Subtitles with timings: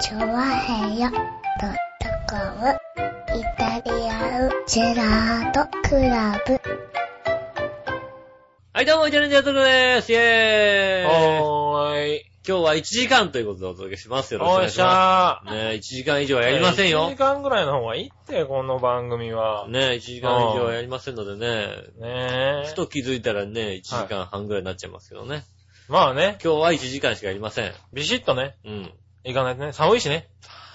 [0.00, 2.76] チョワヘヨドットコム
[3.38, 6.60] イタリアンジェラートクラブ。
[8.72, 10.12] はい、どうも、イタリアンジェラートクラブでーす。
[10.12, 12.24] イェーイはーい。
[12.46, 14.40] 今日は1時間ということでお届けしますよ。
[14.40, 15.54] よろしくおおいし願いしまゃす。
[15.54, 16.44] ねえ、1時間以上はー。
[16.46, 17.16] やりませんよ1時。
[17.16, 19.68] 間ぐらいの方がいいって、この番組は。
[19.68, 21.68] ねねえ、1時間以上はやりませんのでね。
[22.02, 22.64] え。
[22.66, 25.44] ふと気づいたらね、1時間半ぐらいになっちゃいますけどね。
[25.88, 27.72] まあね、今日は1時間しかやりません。
[27.92, 28.92] ビシッとね、うん。
[29.24, 29.72] 行かないとね。
[29.72, 30.28] 寒いしね。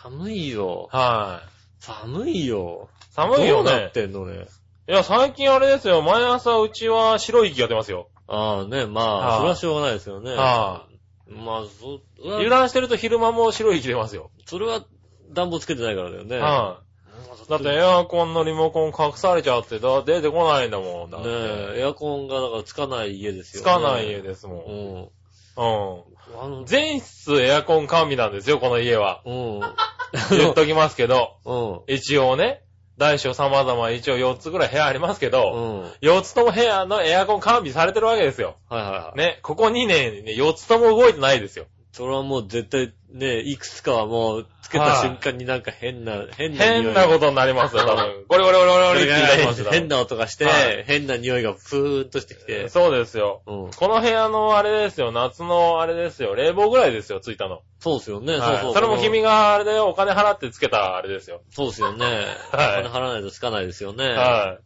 [0.03, 0.89] 寒いよ。
[0.91, 1.49] はい。
[1.83, 2.89] 寒いよ。
[3.11, 3.89] 寒いよどうなっね。
[3.89, 4.47] てんのね。
[4.87, 6.01] いや、最近あれですよ。
[6.01, 8.09] 毎朝うちは白い息が出ますよ。
[8.27, 10.33] ああね、まあ、はいそれはしょうがないですよね。
[10.33, 10.85] は
[11.27, 14.31] まあ、そ、油断してると昼間も白い息出ますよ。
[14.45, 14.83] それは
[15.31, 16.37] 暖房つけてないからだよね。
[16.37, 17.49] はい。
[17.49, 21.09] だってエアコンのリモコン隠されちゃって、だ出てこないんだもん。
[21.11, 21.29] だっねて
[21.77, 23.71] え、エアコンがだからつかない家ですよつね。
[23.71, 24.63] かない家ですも。
[24.67, 24.97] うんん。
[25.01, 26.03] うん。
[26.37, 29.21] あの、全室エアコン完備なんですよ、この家は。
[29.25, 29.59] うん。
[30.37, 31.37] 言っときますけど。
[31.45, 31.93] うん。
[31.93, 32.63] 一応ね、
[32.97, 35.81] 大小様々一応4つぐらい部屋ありますけうど、ん。
[35.81, 38.57] はい4つとも部屋のエアコン完備されてるわけですよ。
[38.69, 39.17] はいはい。
[39.17, 41.65] ね、ここ2年にね、4つとも動いてないですよ。
[41.91, 48.25] それはもう絶対ね、いくつかはもうつけた瞬間になんか変な、変な匂い変なことになりますよ、多分。
[48.29, 49.71] ゴリゴリゴリゴリゴリって言い出しますよ。
[49.71, 52.69] 変な音がして、はい変な匂いがふーっとしてきて。
[52.69, 53.41] そうですよ。
[53.47, 53.71] うん。
[53.71, 57.61] この部屋のあれですよ、夏のあれですよ、冷房ぐらいですよ、ついたの。
[57.79, 58.33] そうですよね。
[58.33, 58.73] はいそうそう。
[58.75, 61.41] それも君があれでお金払ってつけたあれですよ。
[61.49, 62.05] そうですよね。
[62.53, 64.07] はいお金払わないとつかないですよね。
[64.07, 64.59] は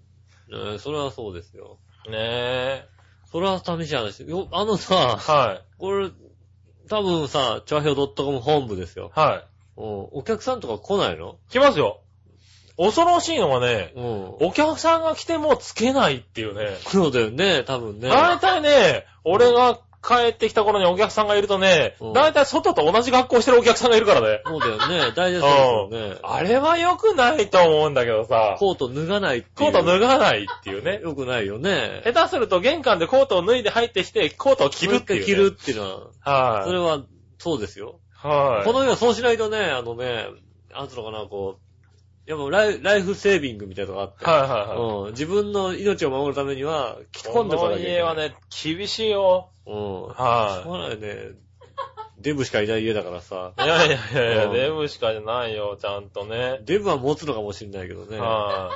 [0.50, 1.78] ねそれはそうですよ。
[2.08, 2.12] い。
[2.12, 2.86] ねえ。
[3.32, 4.28] それは寂しい話。
[4.28, 5.62] よ、あのさ、はい。
[5.80, 6.12] これ、
[6.90, 9.12] 多分さ、チョアヘオ .com 本部ですよ。
[9.16, 9.46] は
[9.78, 9.82] い。
[9.82, 10.08] うん。
[10.12, 11.38] お客さんとか来ないの？
[11.50, 12.00] 来ますよ。
[12.78, 14.48] 恐ろしいのがね、うん。
[14.48, 16.76] お客さんが来てもつけないっていうね。
[16.88, 18.10] そうだよね、多分ね。
[18.10, 24.42] 大体ね、俺が帰ってきた頃にお客さんがいるとねうん、大体外と同じ学校してるお客さんがいるからね。
[24.46, 25.12] そうだよね。
[25.16, 26.18] 大体そうですよね。
[26.24, 29.72] あれは良くないと思うんだけどさ、コート脱がないっていう。
[29.72, 31.00] コート脱がないっていうね。
[31.02, 32.02] よくないよね。
[32.06, 35.38] 下手すると玄関でコートを脱いで入ってきて、コートを着るっていう、ね。
[35.38, 36.66] もう一回着るっていうのは、はい。
[36.66, 37.02] それは、
[37.38, 38.00] そうですよ。
[38.14, 38.66] はい。
[38.66, 40.28] この世はそうしないとね、あのね、
[40.72, 44.78] なんつうのかな、こう、やっぱライライフセービングみたいなのがあって、はいはいはい。
[44.78, 47.94] うん、自分の命を守るためには、着込んでここのなきゃいけない。
[47.96, 49.50] 家はね、厳しいよ。
[49.66, 49.74] うん。
[49.74, 51.36] しょはうがないね。
[52.20, 53.54] デブしかいない家だからさ。
[53.60, 53.64] い。
[53.64, 56.60] いやいやいやいや、うんデブしかじゃないよ、ちゃんとね。
[56.64, 58.18] デブは持つのかもしれないけどね。
[58.18, 58.72] は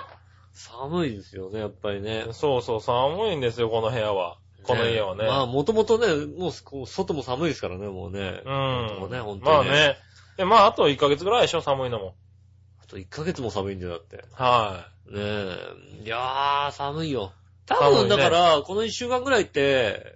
[0.53, 2.33] 寒いですよね、やっぱりねい。。
[2.33, 4.37] そうそう、寒いんですよ、この部屋は。
[4.63, 5.25] この家はね。
[5.25, 8.41] まあ、もともとね、もう外も寒いですからね、もうね。
[8.43, 8.99] うん。
[8.99, 9.63] もうね、ほんとに、まあ。
[9.63, 9.97] ね。
[10.35, 12.15] で、まあ、あと1ヶ月ぐらいでしょ、寒いのも。
[12.83, 14.25] あと1ヶ月も寒いんだよ、だって。
[14.33, 15.19] はね
[16.01, 16.03] え。
[16.03, 17.31] いやー、寒いよ。
[17.65, 20.15] 多分、だから、この1週間ぐらいって、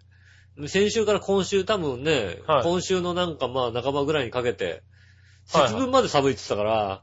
[0.67, 4.81] 先週から今週多分ね、はい今週のなんかまあ半ばぐらいにかけて、はいはい
[5.69, 7.01] 節分まで寒いって言ってたから、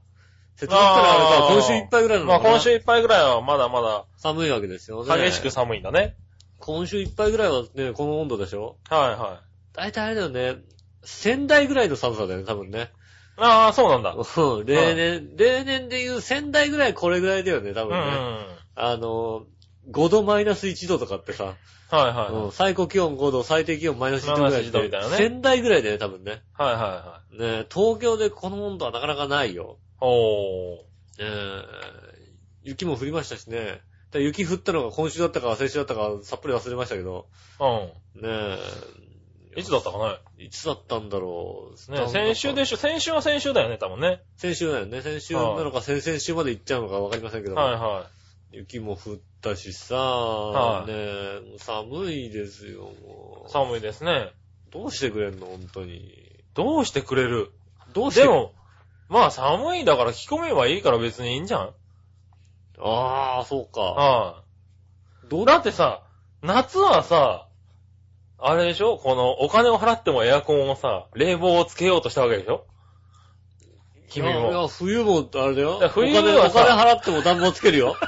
[0.57, 2.25] 節分からあれか、あー今週いっぱいぐらいい。
[2.25, 5.09] まあ、なのかな、今週いっぱいぐらいはまだま寒いわけですよね。
[5.09, 6.17] だ激しく寒いんだね。
[6.59, 9.77] 今週いっぱいぐらいはね、この温度でしょはいはい。
[9.77, 10.57] 大体あれだよね、
[11.03, 12.91] 仙台ぐらいの寒さだよね、多分ね。
[13.37, 14.15] ああ、そうなんだ。
[14.15, 17.89] うん例年、例年で言う仙台ぐらいこれぐらいだよね、多うん。
[17.91, 18.07] 分ね。
[18.07, 19.45] はいあの、
[19.91, 21.55] 5度マイナス1度とかってさ、
[21.91, 26.43] はいうん最高気温5度、最低気温マイナス1度ぐらいマイナス1度みたいなね仙台ぐらいだよね、多分ね。
[26.53, 29.79] はいはね東京でこの温度はなかなかないよ。
[30.03, 30.15] いはい。
[30.15, 31.63] おー。
[31.63, 31.67] ね
[32.65, 33.81] 雪も降りましたしね。
[34.11, 37.27] だ雪降ったのが今週だったか先週だったかさっぱり忘れましたけど。
[37.59, 38.59] うねん。
[39.59, 39.99] いつだったか
[40.39, 40.45] ね？
[40.45, 41.93] いつだったんだろう。
[41.93, 42.77] ね、先週でしょ？
[42.77, 44.23] 先週は先週だよね、多分ね。
[44.37, 45.03] 先週だよね。
[45.03, 47.55] 先週なのか先々週まで行っちゃうのかわかりませんけど。
[47.55, 48.07] はいは
[48.51, 53.47] 雪も降ったしさ、はいねえ、もう寒いですよ、もい。
[53.47, 53.51] う。
[53.51, 54.33] 寒いですね。
[54.71, 56.15] どうしてくれんの、本当に。
[56.55, 57.53] どうしてくれる？
[57.93, 58.23] どうして？
[58.23, 58.53] でも、
[59.09, 61.71] まあ寒いんだから着込めばいいから別にいいんじゃん
[62.81, 63.81] ああ、そうか。
[63.81, 64.43] は
[65.31, 65.45] い。
[65.47, 66.03] だってさ、
[66.43, 67.49] 夏はさ、
[68.39, 68.97] あれでしょ？
[68.99, 72.67] このお金を払ってもエアコンをさ、冷房をつけようとしたわけでしょ？
[74.09, 74.53] 君いやいも。
[74.53, 75.81] や、冬も、あれだよ。
[75.93, 77.97] 冬はお金、おさ金払っても暖房つけるよ。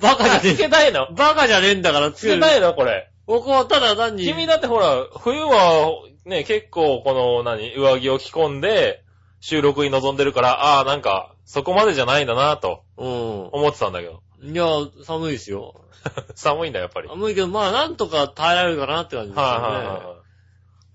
[0.00, 1.14] バカじゃつけねたいのえ。
[1.14, 2.40] バカじゃねえんだからつける。
[2.40, 3.10] つけたいのこれ。
[3.26, 4.24] 僕はただ単に。
[4.24, 5.90] 君だってほら、冬は
[6.24, 9.02] ね、結構この、何、上着を着込んで、
[9.40, 14.22] 収録に臨んでるから、ああ、なんか、そこまでじゃないんだなとう思ってたんだけど。
[14.42, 14.52] ん。
[14.52, 14.66] いや、
[15.04, 15.74] 寒いですよ。
[16.34, 17.08] 寒いんだ、やっぱり。
[17.08, 19.52] はい寒いけど、まあ、なんとか耐えられるかなって感じですよね。
[19.52, 20.24] はいはい。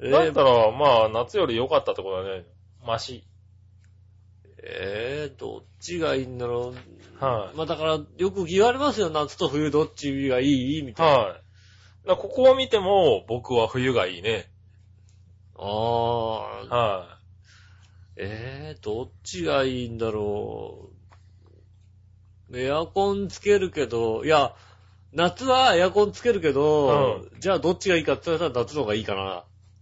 [0.02, 2.46] えーだったら、まあ、夏より良かったってことだね。
[2.86, 3.24] マシ。
[4.64, 6.99] えー、どっちがいいんだろう。
[7.20, 9.10] はいまあだから、よく言われますよ。
[9.10, 10.84] 夏と冬どっちがいい？
[10.84, 11.18] みたいな。
[11.18, 11.34] はい。
[11.34, 11.42] だか
[12.06, 14.50] らここを見ても、僕は冬がいいね。
[15.58, 16.76] ああ。
[16.76, 17.20] は
[18.16, 20.90] えー、どっちがいいんだろ
[22.52, 22.60] う。
[22.60, 24.56] エアコンつけるけど、いや、
[25.14, 29.22] 夏はエアコンつけるけど、じゃあどっちがいいかって言ったら夏の方がいいかな。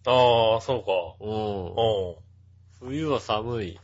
[0.05, 1.23] ああ、そうか。
[1.23, 1.65] うん。
[1.65, 2.15] うん。
[2.79, 3.79] 冬は寒い。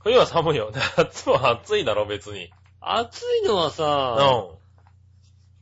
[0.00, 0.72] 冬は寒いよ。
[0.96, 2.50] 夏は暑いだろ、別に。
[2.86, 4.54] 暑いのはうさ、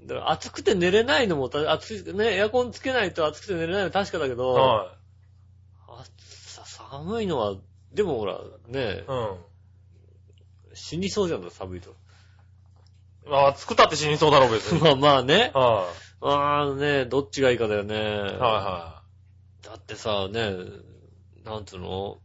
[0.04, 0.06] ん。
[0.06, 4.96] だから暑くて寝れないのもた、暑い、ね、エアコンつけないと暑くて寝れないのは確かだけど、は
[5.88, 7.56] 暑さ、寒いのは、
[7.92, 9.36] でもほら、ねい。、うん。
[10.74, 11.94] 死にそうじゃん、寒いと。
[13.26, 14.80] まあ、暑くたって死にそうだろ、別に。
[14.82, 15.52] まあまあね。
[15.54, 15.86] は
[16.20, 17.94] ああね、どっちがいいかだよね。
[17.94, 17.98] い。
[18.38, 19.02] は
[19.62, 20.54] だってさ、ね、
[21.44, 22.18] なんつうの？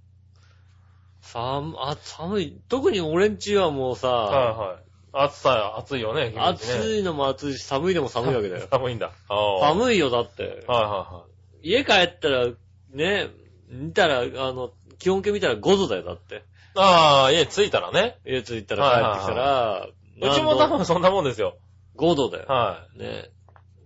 [1.22, 2.62] 寒、あ、寒い。
[2.70, 4.48] 特に俺んちはもうさ、いはい。
[4.48, 4.87] はいはい。
[5.24, 8.68] 暑さ、暑いよね、君んちね暑いのも暑いし、寒いのも寒いわけだよ。
[8.72, 9.12] 寒いんだ。
[9.30, 9.69] ああ。
[9.69, 9.74] い。
[9.74, 10.64] 寒いよ、だって。
[10.68, 11.24] はいは
[11.62, 12.48] 家帰ったら、
[12.92, 13.30] ね、
[13.69, 14.24] 見たら、あ
[14.54, 16.36] の、気温計見たら5度だよ、だって。
[16.36, 16.46] いはい。
[16.75, 18.18] ああ、家着いたらね。
[18.25, 19.88] 家着いたら帰ってきたら、
[20.22, 21.58] うちも多分そんなもんですよ。
[21.98, 22.46] 5度だよ。
[22.48, 23.00] はい。
[23.00, 23.30] ね。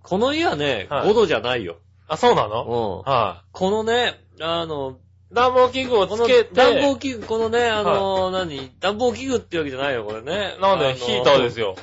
[0.04, 1.78] この家はね、はい5度じゃないよ。
[2.08, 3.10] あ、そうなうのん。
[3.10, 5.11] はこのね、あの、い。
[5.34, 8.72] 暖房器具をこのつけて、暖房器具、このね、あの、何？
[8.80, 10.58] 暖房器具ってわけじゃないよ、これね。
[10.62, 11.76] なんで、あのヒーターですよ。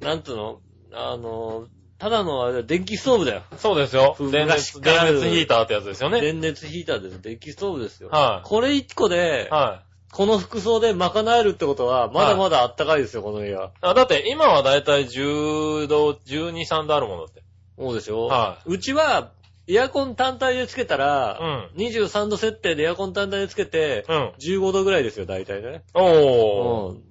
[0.00, 0.60] なんつうの？
[0.92, 1.66] あの、
[1.98, 3.42] ただのあれだ電気ストーブだよ。
[3.56, 4.14] そうですよ。
[4.18, 6.20] 風電熱、電熱ヒーターってやつですよね。
[6.20, 7.20] 電熱ヒーターです。
[7.20, 8.08] 電気ストーブですよ。
[8.10, 9.86] はいこれ1個で、はい。
[10.12, 13.72] この服装で賄えるってことは、まだまだあったかいですよ、この家は。
[13.80, 17.42] あ、だって今はだいたい10度、12、3度あるものって。
[17.76, 18.26] そうでしょ？
[18.26, 19.32] はうちは、
[19.66, 24.32] エアコン単体でつけたら、うん23度設定でエアコン単体でつけて、うん。
[24.38, 25.82] 15度ぐらいですよ、大体ね。
[25.94, 26.92] おー。
[26.92, 27.02] うん。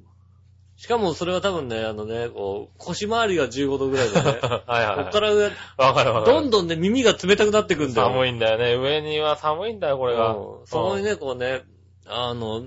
[0.75, 4.21] しかもそれは多分ね、あのね、こう、腰回りが15度ぐらいでね、
[4.67, 5.03] はいはいはい。
[5.05, 5.45] こっから上、
[5.77, 6.35] わかるわかる。
[6.35, 8.07] どんどんね、耳が冷たくなってくんだよ。
[8.09, 8.75] 寒いんだよね。
[8.75, 10.35] 上には寒いんだよ、これが。
[10.35, 11.63] うんそこにね、こうね、
[12.05, 12.65] あの、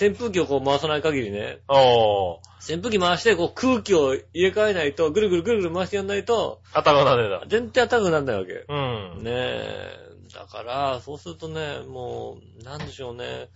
[0.00, 2.53] 扇風機をこう回さない限りね、おー。
[2.66, 7.44] 扇風機回してこう空気を入れ替えないと、ぐるぐるぐるぐる回してやんないと、頭がねだ。
[7.46, 8.64] 全然暖かくならないわけ。
[8.68, 8.74] う
[9.20, 9.22] ん。
[9.22, 9.98] ねえ。
[10.34, 13.48] だから、そうするとね、もう、なんでしょうね。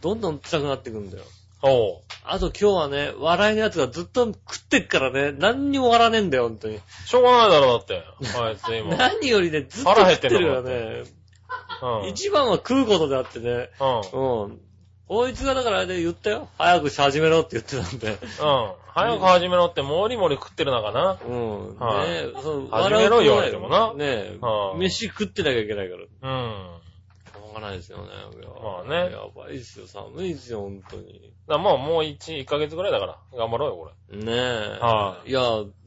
[0.00, 1.24] どんどん辛くなってくんだよ。
[1.62, 2.00] おう。
[2.24, 6.78] あと今日はね、笑いのやつがずっと食ってっからね、何にも笑わねえんだよ、ほんとに。
[7.06, 8.02] しょうがないだろ、だって。
[8.38, 8.94] あいつ今。
[8.96, 11.04] 何よりね、ずっと食ってるよね。
[11.82, 12.08] うん。
[12.08, 13.70] 一番は食うことであってね。
[14.12, 14.44] うん。
[14.44, 14.60] うん。
[15.06, 16.48] こいつがだからね、言ったよ。
[16.56, 18.12] 早くし始めろって言ってたんで。
[18.12, 18.16] うん。
[18.94, 21.18] 早く始めろって、もりもり食ってるのかな。
[21.26, 21.76] うん。
[21.78, 26.04] はいねえ、そう始めろ言われてもなねえ、はい飯食ってなきゃいけないから。
[26.04, 26.30] しうん。
[26.30, 28.04] ょうがないですよね。
[28.62, 29.86] まあねやばいですよ。
[29.86, 31.34] 寒いですよ、ほんとに。
[31.46, 34.24] だからもう、もう1、1ヶ月ぐらいだから、頑張ろうよ、これ。
[34.24, 34.78] ねえ。
[34.80, 35.40] はいや、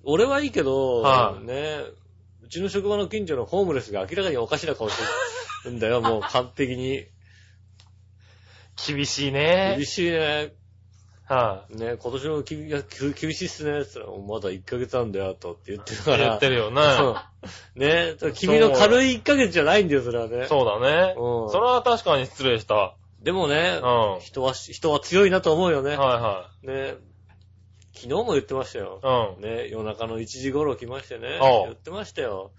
[0.03, 1.91] 俺はいいけど、はいねえ、
[2.43, 5.03] うちの職場の近所のホームレスが明らかにおかしな顔して
[5.69, 7.07] るんだよ、もう完璧に。
[8.85, 9.85] 厳しいね厳。
[9.85, 10.53] しいね。
[11.27, 13.81] はね今年もきいやき厳しいっすね。
[13.81, 16.03] って言ったら、まだ1ヶ月なんだよ、とって言ってるい。
[16.03, 16.17] から。
[16.17, 16.81] 言ってるよね。
[16.95, 17.17] そ
[17.75, 20.45] うね君の軽い1ヶ月じゃないんだよ、それはね。
[20.45, 21.15] そうだね。
[21.17, 22.95] うんそれは確かに失礼した。
[23.21, 25.95] でもねうん。、は人は、人は強いなと思うよね。
[25.95, 26.95] いはね
[27.93, 29.01] 昨日も言ってましたよ。
[29.03, 29.37] い。
[29.37, 29.41] うん。
[29.41, 31.39] ね夜中の1時頃来ましてね。
[31.41, 32.51] 言ってましたよ。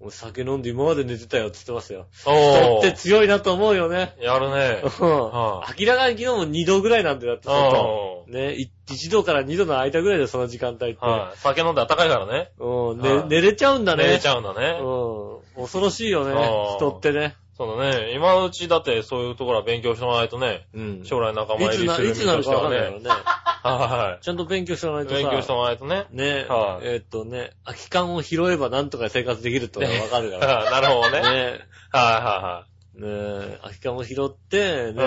[0.00, 2.06] もう酒飲んで今まで寝てたよって言ってましたよ。
[2.12, 2.78] 人。
[2.78, 4.14] って強いなと思うよね。
[4.18, 4.82] やるね。
[4.82, 8.24] うんは明らかに昨日も2度ぐらいなんだよ、だって外。
[8.26, 8.56] うね
[8.88, 11.04] 1度から2度の間ぐらいでその時間帯って。
[11.04, 11.08] ん。
[11.08, 11.38] はい。
[11.38, 12.50] 酒飲んで暖かいからね。
[12.58, 14.04] うん、はいね寝れちゃうんだね。
[14.04, 14.78] 寝れちゃうんだね。
[14.80, 15.62] うん。
[15.62, 17.36] 恐ろしいよねあー、人ってね。
[17.60, 18.14] そうだね。
[18.14, 20.66] 今のうちだってそういうところは勉強してもらわないとね。
[20.72, 21.04] うん。
[21.04, 23.00] 将来仲間入りするいつなるかわかんないからね。
[23.00, 23.10] ね。
[23.10, 25.08] はちゃんと勉強しておかないい。
[25.08, 25.20] とさ。
[25.20, 26.06] 勉強してもらわないとね。
[26.10, 30.70] ねはいえっとね、空き缶を拾えばなんとか生活できるってがわかるから。
[30.72, 31.20] なるほどね。
[31.20, 31.60] はいね
[31.92, 32.64] は
[32.94, 35.04] ねえ、空き缶を拾って、ね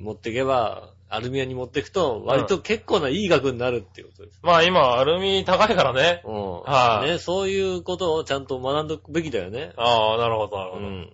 [0.00, 4.40] 持っていけば、アルミ屋に持っていくと、割と結構ないい額になるっていうことです。
[4.42, 4.70] いはい。
[4.72, 6.22] まあ今、アルミ高いからね。
[6.24, 6.62] うん。
[6.62, 9.72] はいねそういうことをちゃんと学んどくべきだよね。
[9.76, 10.86] ああ、なるほど、なるほど。
[10.86, 11.12] うん。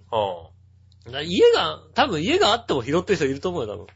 [1.23, 3.87] 家が、多分家があっても拾ってる人いると思うよ、多分。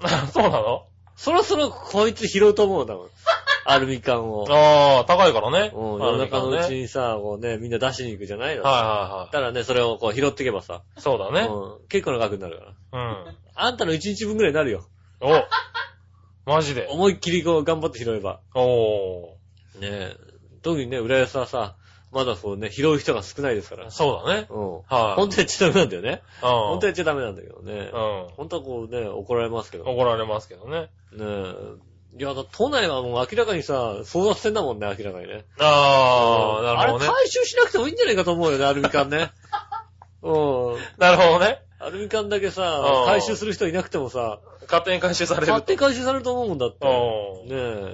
[0.32, 0.86] そうなの？
[1.16, 3.10] そろそろこいつ拾うと思うよ、多分。
[3.66, 4.46] アルミ缶を。
[4.48, 5.72] ああ、高いからね。
[5.74, 6.74] うん、夜中のうち。
[6.74, 8.62] にさ、こうね、みんな出しに行くじゃないの？
[8.62, 11.00] はいはたらね、それをこう拾っていけばさ、いはい。
[11.02, 11.46] そうだね。
[11.48, 13.00] うん、結構な額になるから。
[13.00, 13.36] うん。
[13.54, 14.86] あんたの1日分ぐらいになるよ。
[15.20, 16.86] おマジで。
[16.90, 18.40] 思いっきりこう頑張って拾えば。
[18.54, 19.36] お
[19.78, 20.16] ねえ。
[20.62, 21.76] 特にね、浦安はさ、
[22.10, 23.90] まだこうね、拾う人が少ないですからー。。
[23.90, 24.46] そうだね。
[24.50, 24.72] うん。
[24.74, 25.14] はい。
[25.16, 26.22] 本当やっちゃダメなんだよね。
[26.42, 26.48] うん。
[26.48, 27.72] 本当やっちゃダメなんだけどね。
[27.72, 28.28] うん。
[28.36, 29.84] 本当はこうね、怒られますけど。
[29.84, 30.90] ね怒られますけどね。
[31.12, 31.88] え。
[32.18, 35.44] いや、だ都内はもう明らかにさ、争奪戦だもんね、明らかにね。
[35.58, 37.06] ああ、なるほどね。
[37.06, 39.30] あれ回収しなくてもいいんじゃないかと思うよね、アルミ缶ね。
[40.22, 40.76] うん。
[40.96, 41.62] なるほどね。
[41.78, 45.52] あアルミ缶だけさう、ん回収する人いなくてもさ、勝手に回収されると。
[45.52, 46.86] 買って回収されると思うもんだって。
[46.86, 47.92] うんね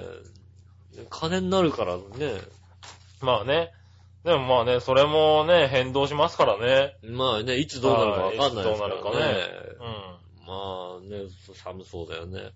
[1.01, 1.05] え。
[1.09, 2.01] 金になるからね。
[3.21, 3.73] まあね。
[4.25, 6.95] でもまあね、それもね、変動しますからね。
[7.03, 9.33] まあね、いつどうなるかわかんないですからはいいつどうなるかねね。
[9.79, 10.47] うん。
[10.47, 12.49] まあね、寒そうだよね。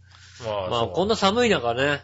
[0.44, 2.02] まあ、まあこんな寒い中ね、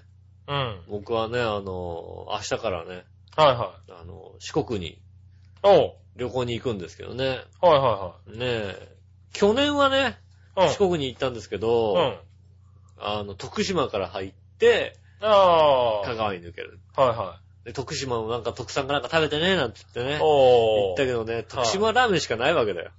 [0.47, 0.55] うん。
[0.55, 3.05] はい僕はね、あの、明日からね、
[3.35, 3.91] はい。
[3.91, 5.01] あの、四国に
[5.63, 5.93] おう。
[6.15, 7.39] 旅行に行くんですけどね。
[7.59, 8.95] はいはねえ。
[9.33, 10.19] 去年はね、
[10.55, 10.69] いはい。
[10.69, 11.99] 四国に行ったんですけど、うん。
[12.01, 12.17] うん。
[12.99, 16.05] あの、徳島から入って、ああ。
[16.05, 16.79] 香川に抜ける。
[16.95, 20.17] はいはで、徳島もなんか特産がなんか食べてね、なんて言ってい。
[20.17, 20.19] ね。
[20.21, 20.87] おー。
[20.89, 22.91] 行ったけどね、徳島ラーメンしかないわけだよ。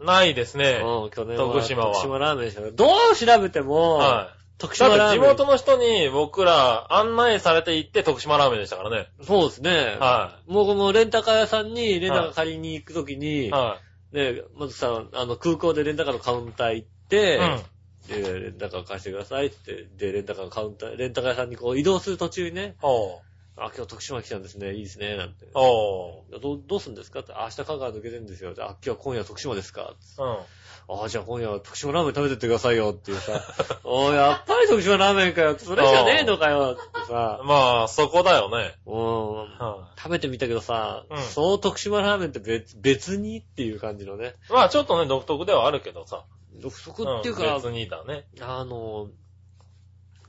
[0.00, 0.80] ないですね。
[0.82, 1.44] うん、去年は。
[1.44, 2.72] 徳島は徳島ラーメンしかない。
[2.74, 4.38] どう調べても、はい。
[4.58, 5.20] 徳島ラーメン。
[5.20, 9.08] 地元の人に僕ら案内されて行って徳島ラーメンでしたからね。
[9.22, 9.96] そうですね。
[10.00, 13.50] はもうこのレンタカー屋さんにレンタカー借りに行くときに、い。
[13.50, 13.78] は
[14.12, 17.08] ね、まずさ、あの、空港でレンタカーのカウンター行っい。
[17.08, 18.22] て、うん。
[18.22, 23.18] で、レンタカー貸してくださいって、で、レンタカーのカウンター、レンタカー屋さんにこう移動する途中にね、おう。
[23.56, 25.46] あ、今日徳島来たんですね、いいですね、なんて。
[25.54, 26.40] おう。
[26.40, 27.20] どうどうすんですか？
[27.20, 28.50] って、あ明日香川抜けてるんですよ。
[28.50, 29.94] あ、今日は今夜徳島ですか？
[30.18, 31.02] うん。
[31.04, 33.40] あ、じゃあ今夜は徳島ラーメン食べてってくださいよっていうさ、
[33.84, 35.56] おい、やっぱり徳島ラーメンかよ。
[35.58, 38.74] それじゃねえのかよってさ、まあ、そこだよね。
[38.86, 39.34] うん。
[39.58, 44.34] は食べてみたけどさ、うんそう徳島ラーメンって別別にっていう感じのね。
[44.50, 44.52] い。
[44.52, 46.24] まあ、ちょっとね、独特ではあるけどさ。
[46.60, 48.26] 独特っていうか、ん別にだね。
[48.40, 49.08] あの、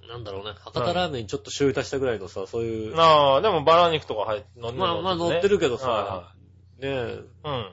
[0.08, 6.32] なんだろうね、博多ラーメンにちょっと醤油足したぐらいのさ、そういう、ああ、でもバラ肉とか入って、乗ってまあまあ乗ってるけどさは
[6.80, 7.20] ねえ。
[7.44, 7.70] うん。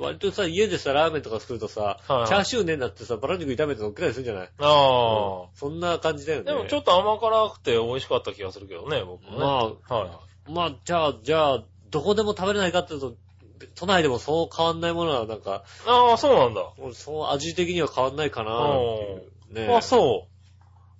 [0.00, 4.50] 割とさ、家でさ、ラーメンとか作るとさ、はいチャーシューねんだってさ、バラ肉炒めて乗っけたりするんじゃない？
[4.58, 5.48] ああ。
[5.54, 6.52] そんな感じだよね。
[6.52, 9.38] でもちょっと甘辛くて美味しかった気がするけどね、僕もね。
[9.38, 9.44] ま
[9.88, 13.14] あ、はまあ、じゃあ、じゃあ、どこでも食べれないかっていうと、
[13.74, 15.88] 都内でもそう変わんないものは、なんか、い。
[15.88, 16.62] ああ、そうなんだ。
[16.92, 20.35] そう味的には変わんないかなっていう、ね、あ、そう。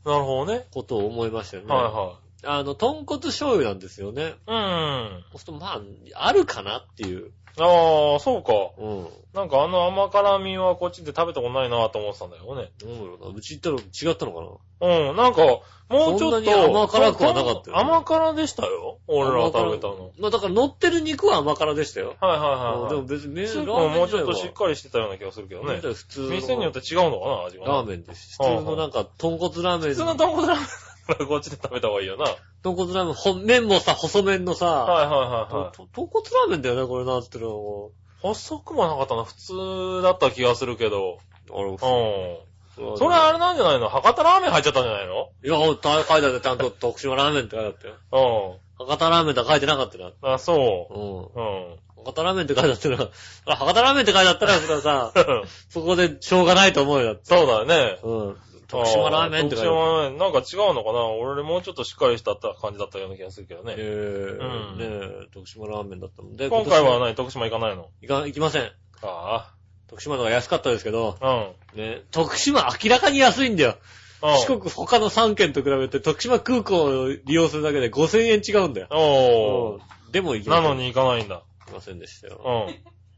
[0.07, 0.67] なるほどね。
[0.71, 1.69] ことを思いましたよね。
[1.75, 4.23] はあの、豚骨醤油なんですよね。
[4.23, 4.35] いはい。
[4.35, 5.25] うん。
[5.33, 5.81] そうすると、まあ、
[6.15, 7.33] あるかなっていう。
[7.59, 8.53] ああ、そうか。
[8.79, 9.09] うん。
[9.33, 12.71] なんかあの甘辛みはこっちで食べたことないなと思ってたんだよね。
[12.79, 13.37] どうだろうな。
[13.37, 14.41] うち行ったら違ったのか
[14.81, 15.09] な？
[15.09, 15.43] うん、なんか、
[15.89, 16.65] もうちょっと。
[16.65, 18.99] 甘辛くはなかったよね甘辛でしたよ。
[19.07, 20.13] 俺ら食べたの。
[20.19, 22.17] まあだから乗ってる肉は甘辛でしたよ。
[22.19, 22.91] はいはいはいはい。
[22.91, 25.81] でも別に麺スープももうちょっとしっかりしてたような気がするけどね。
[25.81, 27.67] 普通の店によって違うのかな、味が。
[27.67, 28.39] ラーメンです。
[28.43, 29.91] 普通のなんか、豚骨ラーメン。
[29.91, 30.67] 普通の豚骨ラーメン
[31.09, 32.25] だからこっちで食べた方がいいよな。
[32.25, 35.17] はい豚骨ラーメン、ほ麺もさ、細麺のさ、はいは
[35.51, 35.77] いはい。
[35.77, 37.91] と豚骨ラーメンだよね、これなってるの。
[38.23, 39.23] 細くもなかったな。
[39.25, 41.19] 普通だった気がするけど。
[41.51, 41.79] あれ、うん。
[41.79, 43.89] そそれあれなんじゃないの？
[43.89, 45.29] 博多ラーメン入っちゃったんじゃないの？
[45.45, 45.89] いや、書いて
[46.27, 47.75] あって、ちゃんと徳島ラーメンって書いてあっ
[48.11, 48.59] たよ。
[48.79, 50.09] う博多ラーメンって書いてなかったよ。
[50.09, 50.13] ん。
[50.23, 51.41] あ、そうん。
[51.43, 51.47] う。
[51.47, 51.77] うん。
[52.05, 53.09] 博多ラーメンって書いてあったら、
[53.47, 55.13] あ、博多ラーメンって書いてあったら、それはさ、
[55.71, 57.17] そこでしょうがないと思うよ。
[57.23, 57.99] そうだよね。
[58.03, 58.37] うん。
[58.69, 60.19] 徳島ラーメンって書いてあ徳島ラーメン。
[60.19, 61.07] なんか違うのかな？
[61.07, 63.73] 俺もうちょっとしっかりした感じだったような気がするけどる。
[63.73, 63.83] えね。
[63.83, 68.71] ー、ねえ、徳島ラーメンだったので、今回は今何徳島行かないの年行か、行きません。
[69.03, 69.53] あ
[69.89, 71.53] 徳島の方が安かったですけど、あ。
[71.75, 73.77] ね、徳島明らかに安いんだよ。
[74.23, 74.31] うん。
[74.31, 74.39] うん。
[74.39, 78.89] 四国他の3県と比べて徳島空港を利用するだけで5000円違うんだよ。
[78.91, 79.75] おー。
[79.75, 81.43] うんでも行きませんなのに行かないんだ。
[81.67, 82.41] 行きませんでしたよ。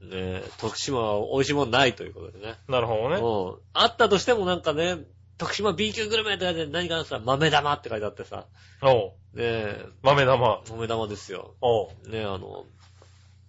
[0.02, 0.10] うん。
[0.10, 2.54] ね徳島は美味しいもんないということでね。
[2.68, 3.16] なるほどね。
[3.16, 3.62] うん。
[3.74, 4.96] あったとしてもなんかね、
[5.38, 8.46] 徳島 B 級グルメって書いて何かなさ、豆玉って書いてあってさ、
[8.82, 9.36] おう。
[9.36, 10.62] ねえ、豆玉。
[10.68, 11.54] 豆玉ですよ。
[11.60, 11.88] おう。
[12.08, 12.66] ねえ、あの、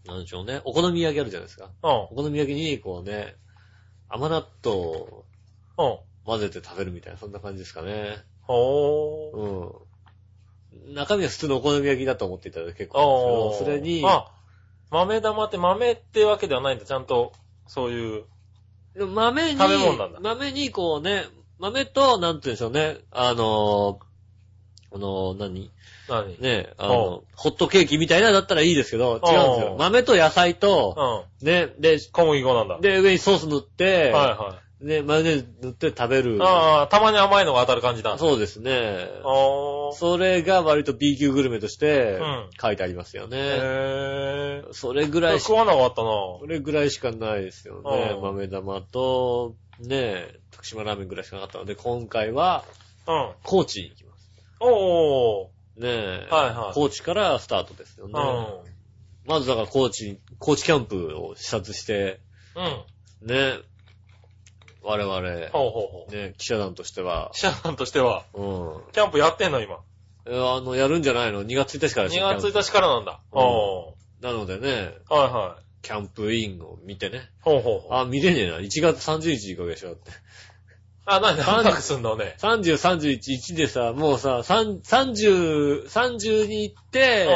[0.05, 1.71] なんでしょうね、お好み焼きあるじゃないですか。
[1.83, 1.89] うん。
[1.89, 3.35] お好み焼きに、こうね、
[4.07, 5.25] 甘納豆を
[5.77, 5.99] うん。
[6.25, 8.17] 混ぜて食べるみたいな、そんな感じですかね。
[8.47, 9.89] おー。
[10.83, 10.93] うん。
[10.93, 13.53] 中身は普通のお好み焼きだと思っていただいて結構。
[13.53, 14.27] ですけど、それに、あ、
[14.91, 16.85] 豆玉って豆ってわけではないんだ。
[16.85, 17.33] ちゃんと、
[17.67, 18.25] そういう。
[18.95, 21.25] でも豆に、食べ物なんだ豆にこうね、
[21.59, 25.71] 豆と、なんて言うんでしょうね、あのー、あのー、何？
[26.07, 26.41] 何？
[26.41, 29.77] ね、あの、ホットケーキみたいなのだったらいいですけど、違うんですよお。
[29.77, 31.45] 豆と野菜と、うん。
[31.45, 32.79] ね、で、小麦粉なんだ。
[32.79, 34.85] で、上にソース塗って、はいはい。
[34.85, 36.37] ね、マヨネーズ塗って食べる。
[36.41, 38.17] ああ、たまに甘いのが当たる感じだ。
[38.17, 39.09] そうですね。
[39.91, 43.37] それが割と B 級グルメとしてうん書いてありますよね。
[43.37, 44.71] へー。
[44.71, 48.13] それぐらいし食わなかったなそれぐらいしかないですよね。
[48.15, 52.65] うん豆玉と、ね、徳島ラーメンぐらいしかなかったので、今回は
[53.07, 53.31] うん。
[53.43, 54.29] 高知に行きます。
[54.59, 55.47] おー。
[55.79, 58.13] ねはいはい高知からスタートですよね。
[58.13, 59.29] うん。
[59.29, 62.19] まずだから高知、高知キャンプを視察して、
[63.21, 63.27] うん。
[63.27, 63.59] ね、
[64.81, 66.15] 我々、ほうほうほう。
[66.15, 68.91] ね、記者団としては、記者さんとしては、うん。
[68.91, 69.79] キャンプやってんの今。
[70.25, 73.19] えあの、やるんじゃないの ?2 月1日からで2すよ月1日からなんだ。
[73.31, 75.13] うんおなのでね、ー。
[75.13, 77.29] はいはキャンプインを見てね。
[77.41, 77.97] ほうほうほう。
[77.99, 78.57] あ、見れねえな。
[78.57, 79.89] 1月30日行くわけでしょ。
[79.89, 80.11] だって。
[81.05, 82.35] あ、なんで半額すんのね。
[82.39, 87.27] 30、31、1でさ、もうさ、3 30、30に行って、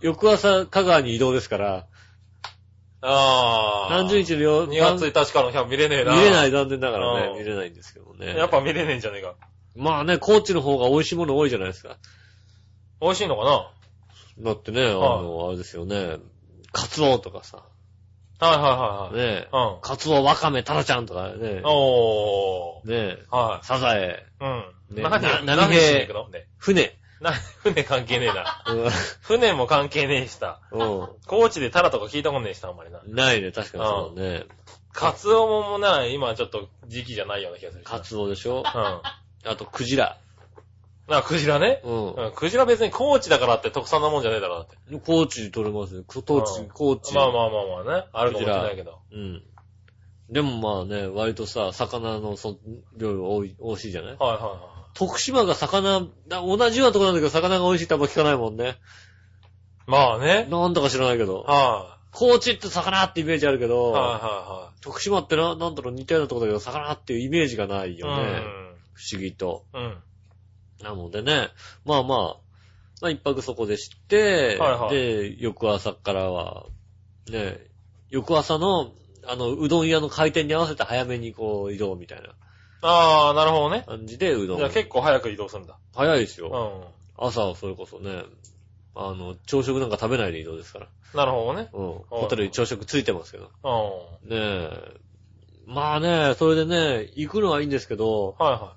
[0.00, 1.86] 翌朝、香川に移動ですから、
[3.06, 3.96] ああ。
[3.96, 6.14] 何十日のよ2月1日からのキャンプ見れねえな。
[6.14, 8.34] 見れない、残念ながらね、うん見れないんですけどもね。
[8.34, 9.34] やっぱ見れねえんじゃねえか。
[9.76, 11.98] まあね、高知の方が美味しいもの多いじゃないですか。
[13.00, 13.70] 美味しいのかな？
[14.38, 16.16] だってね、あの、あれですよね、
[16.74, 17.62] カツオとかさ、
[18.40, 19.34] はいはいはいはい。
[19.36, 19.80] ね、うん。
[19.80, 23.14] カツオ、ワカメ、タラちゃんとかね、おー。
[23.14, 24.44] ね、はサザエ、い。
[24.44, 24.96] うん。
[24.96, 26.48] ね何、な何しに行くのね。
[26.58, 28.64] 船、な、船関係ねえな。
[28.66, 28.90] うん
[29.22, 30.60] 船も関係ねえしさ。
[30.72, 30.78] う
[31.26, 33.00] 高知でタラとか聞いたことねえしさ、あんまりな。
[33.00, 33.14] ん。
[33.14, 34.44] ないね、確かにそうだね。
[34.92, 37.86] カツオももな、今ちょっと時期じゃないような気がするし。
[37.86, 38.58] カツオでしょ？
[38.58, 38.64] うん。
[38.64, 40.18] あと、クジラ。
[41.08, 41.80] あ、クジラね。
[41.84, 42.32] うんうん。
[42.34, 44.76] クジラ別に高知だからって特産なもんじゃねえだろ、だって。
[45.04, 46.04] 高知で取れますよ。
[46.06, 47.14] 高知うん、高知。
[47.14, 48.06] まあまあまあまあね。
[48.12, 49.00] あるかもしれないけど。
[49.12, 49.42] うん。
[50.30, 52.58] でもまあね、割とさ、魚のそ
[52.96, 54.16] 量が多い、多いじゃない？
[54.18, 54.58] はいはいは
[54.94, 58.78] 徳島が魚、な同じようなとこなんだけど魚が美味しいってあんま聞かないもんね。
[59.86, 59.90] い。
[59.90, 60.46] まあね。
[60.48, 61.42] なんだか知らないけど。
[61.42, 63.68] は高知って魚ってイメージあるけい。
[63.68, 68.16] ど、はいは徳島ってな、なんだろう似たようなとこだけど魚っていうイメージがないいはい。
[68.18, 68.42] よね。
[68.94, 69.64] 不思議と。
[69.74, 69.96] うん。
[70.90, 70.98] うん。
[70.98, 71.48] なのでね、
[71.84, 72.36] まあまあ、
[73.00, 76.66] まあ一泊そこで知って、はいはいで、翌朝からは、
[77.28, 77.58] ね、
[78.10, 78.92] 翌朝の、
[79.26, 82.34] あの、うどん屋の開店に合わせて早めにこう移動みたいな
[82.82, 83.84] ああ、なるほどね。
[83.86, 84.58] 感じでうどん。
[84.58, 85.78] じゃあ結構早く移動するんだ。
[85.94, 86.92] 早いですよ。
[87.18, 87.26] うん。
[87.26, 88.24] 朝はそれこそね、
[88.94, 90.88] あの、朝食なんか食べないで移動ですから。
[91.14, 91.70] なるほどね。
[91.72, 92.02] うん。
[92.10, 93.50] ホテルに朝食ついてますけど。
[93.64, 94.28] うん。
[94.28, 95.04] ねえ。
[95.66, 98.76] まあね、それでね、行くのはいいんですけど、はいは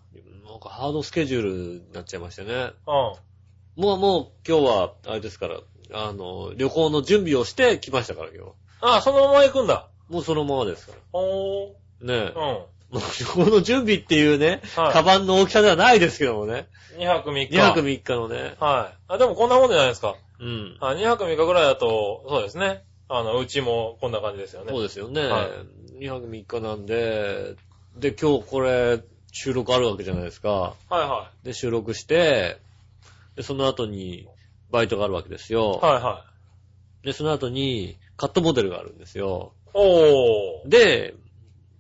[0.58, 2.52] なんかハードスケジュールになっちゃいましてね。
[2.52, 2.56] い。
[2.56, 2.72] うん。
[2.88, 3.16] も
[3.76, 5.60] うもう今日は、あれですから、
[5.94, 8.54] あの、旅行の準備をして来ましたから今日は。
[8.94, 9.88] ああ、そのまま行くんだ。
[10.10, 10.98] もうそのままですから。
[11.14, 11.70] おー。
[12.02, 12.10] ねえ。
[12.10, 12.34] うん。
[12.34, 16.68] もう旅行の準備っていうね、はいカバンの大きさではないですけどもね。
[16.98, 17.56] 2泊3日。
[17.56, 18.56] 2泊3日のね。
[18.60, 18.98] はい。
[19.10, 20.16] あ、でもこんなもんじゃないですか。
[20.40, 20.78] うん。
[20.80, 22.84] あ2泊3日ぐらいだと、そうですね。
[23.10, 24.72] あの、うちもこんな感じですよね。
[24.72, 25.22] そうですよね。
[25.28, 25.50] はい
[26.00, 27.56] 2泊3日なんで、
[27.98, 29.00] で、今日これ、
[29.38, 30.50] 収録あるわけじゃないですか。
[30.50, 32.58] はいはで、収録して、
[33.36, 34.28] で、その後に、
[34.72, 35.80] バイトがあるわけですよ。
[35.82, 35.86] い。
[35.86, 36.26] はいは
[37.04, 37.06] い。
[37.06, 39.54] で、その後に、カットモデルがあるんですよ。
[39.76, 40.70] おー。
[40.70, 41.14] で、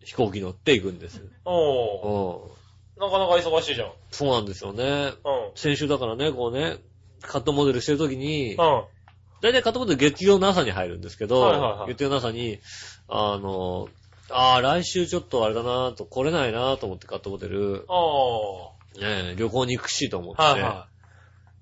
[0.04, 1.24] 飛行機乗って行くんです。
[1.46, 2.52] おうん。
[2.52, 3.10] ー。
[3.10, 3.91] なかなか忙しいじゃん。
[4.12, 4.84] そうなんですよね。
[4.84, 5.13] うん。
[5.56, 6.78] 先週だからね、こうね、
[7.22, 8.58] カットモデルしてる時に、うん。
[9.41, 12.60] だいたいカットモデル月曜の朝に入るんですけど、はいはいはい月曜の朝に、
[13.08, 13.89] あの、
[14.29, 19.31] ああ、来週ちょっとあれだなと、来れないなと思ってカットモデル、おー。
[19.31, 20.87] ね、旅行に行くしと思って、はいは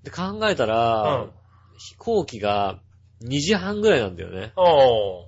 [0.04, 0.68] で考えたい。
[0.68, 1.32] ら、うん。
[1.78, 2.80] 飛行機が
[3.22, 4.54] 2時半ぐらいなんだよね。
[4.56, 5.26] おー。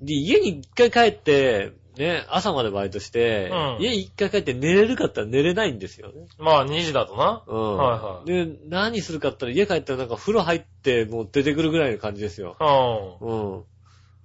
[0.00, 6.26] で、家に一回帰って、ね、朝までバイトして、うん家に一回帰って寝れるかったら寝れないんですよね。
[6.38, 7.42] まあ2時だとな。
[7.46, 7.76] うん。
[7.76, 12.56] はいはいで、何するかって言ったら家帰ったらなんか風呂入ってもう出てくるぐらいの感じですよ。
[13.20, 13.54] うん。
[13.54, 13.64] うん。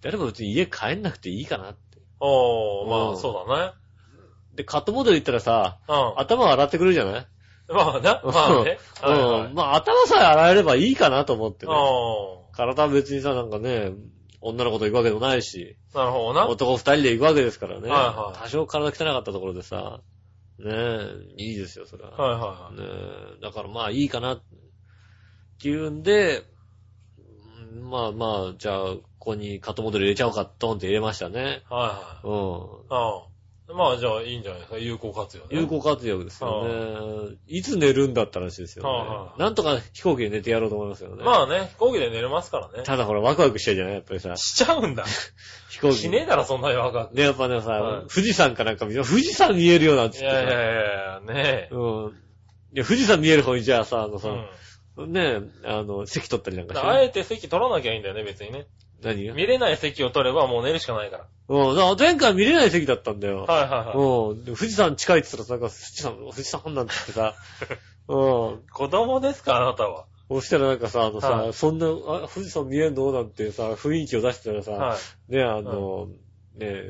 [0.02, 1.91] であれば別に家帰んなくていいかなって。
[2.22, 2.90] おー。
[2.90, 3.74] まうんあそうだね。
[4.56, 6.14] で、カットモデル行ったらさ、うん。
[6.20, 7.28] 頭洗ってくるじゃない？
[7.70, 8.80] まあな、まあね。
[9.02, 9.52] はいはうん。
[9.52, 9.54] い。
[9.54, 11.74] まあ頭さえ洗えればいいかなと思ってね。
[11.74, 13.92] お体は別にさ、なんかね、
[14.42, 15.98] 女の子と行くわけでもないし、ー。
[15.98, 16.48] なるほどな。
[16.48, 17.90] 男二人で行くわけですからね。
[17.90, 20.02] はいはい多少体汚かったところでさ、
[20.60, 22.12] ねえ、いいですよ、それは。
[22.12, 22.76] はいはいはい。
[22.76, 24.44] ねえ、だからまあいいかな、っ
[25.62, 26.44] ていうんで、
[27.74, 31.62] うんまあまあ、じゃあ、ここにカットモデル入れちゃおうか、ドンって入れましたね。
[31.70, 32.62] はいうん。
[32.90, 33.28] は
[33.70, 33.70] い。
[33.70, 33.78] うん。
[33.78, 34.80] まあじゃあいいんじゃないですか。
[34.80, 35.50] 有効活用ね。
[35.52, 37.38] 有効活用ですよね。
[37.46, 39.44] いつ寝るんだった話ですよはいはね。
[39.44, 41.24] なんとか飛行機で寝てやろうと思いますよね。
[41.24, 42.82] まあね、飛行機で寝れますからね。
[42.84, 45.06] ただほら、ワクワクしちゃうじゃないやっぱりさ、しちゃうんだ。
[45.70, 45.98] 飛行機。
[45.98, 50.24] しねえだろ、そんなにわかんで、やっぱねさ、はい富士山かなんか見て、富士山見えるようなってさ。
[50.24, 51.76] いやいやいやねえ。
[51.76, 52.16] うん。
[52.74, 54.62] いや、富士山見える方にじゃあさ、あのさ、うん。
[55.14, 56.88] ねえ、あの、席取ったりなんかして。
[56.88, 58.66] あえて席取らなきゃいいんだよね、別にね。
[59.02, 59.34] 何が？
[59.34, 61.26] 見れない席を取ればもう寝るしかないから。
[61.50, 61.76] うん。
[61.76, 63.44] だから前回見れない席だったんだよ。
[63.44, 63.98] はいはいはい。
[63.98, 64.46] うん。
[64.46, 67.34] で富士山近いって言ったらさ、なんか富士山、富士山なんて言ってさ、
[68.08, 68.16] う
[68.58, 68.62] ん。
[68.72, 70.06] 子供ですか、あなたは。
[70.30, 73.12] そしたらなんかさ、あのさ、はいそんな、あ、富士山見えんの？
[73.12, 74.98] なんてさ、雰囲気を出してたらさ、は
[75.30, 75.32] い。
[75.34, 76.08] ね、あの、
[76.56, 76.84] ね、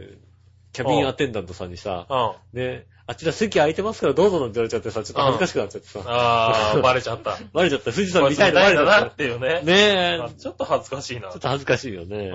[0.74, 2.06] キャビンアテンダントさんにさ、
[2.54, 2.60] うん。
[2.60, 7.38] ね、あちら席空いてますからどうぞなんて言われちゃってさ、ちょっと恥ずかしくなっちゃってさ、あー、 バレちゃった。
[7.52, 7.92] バレちゃった。
[7.92, 9.66] 富士山見たいなのバレちゃっっていうねた。。
[9.66, 11.28] ねえ、あちょっと恥ずかしいな。
[11.28, 12.32] ちょっと恥ずかしいよね。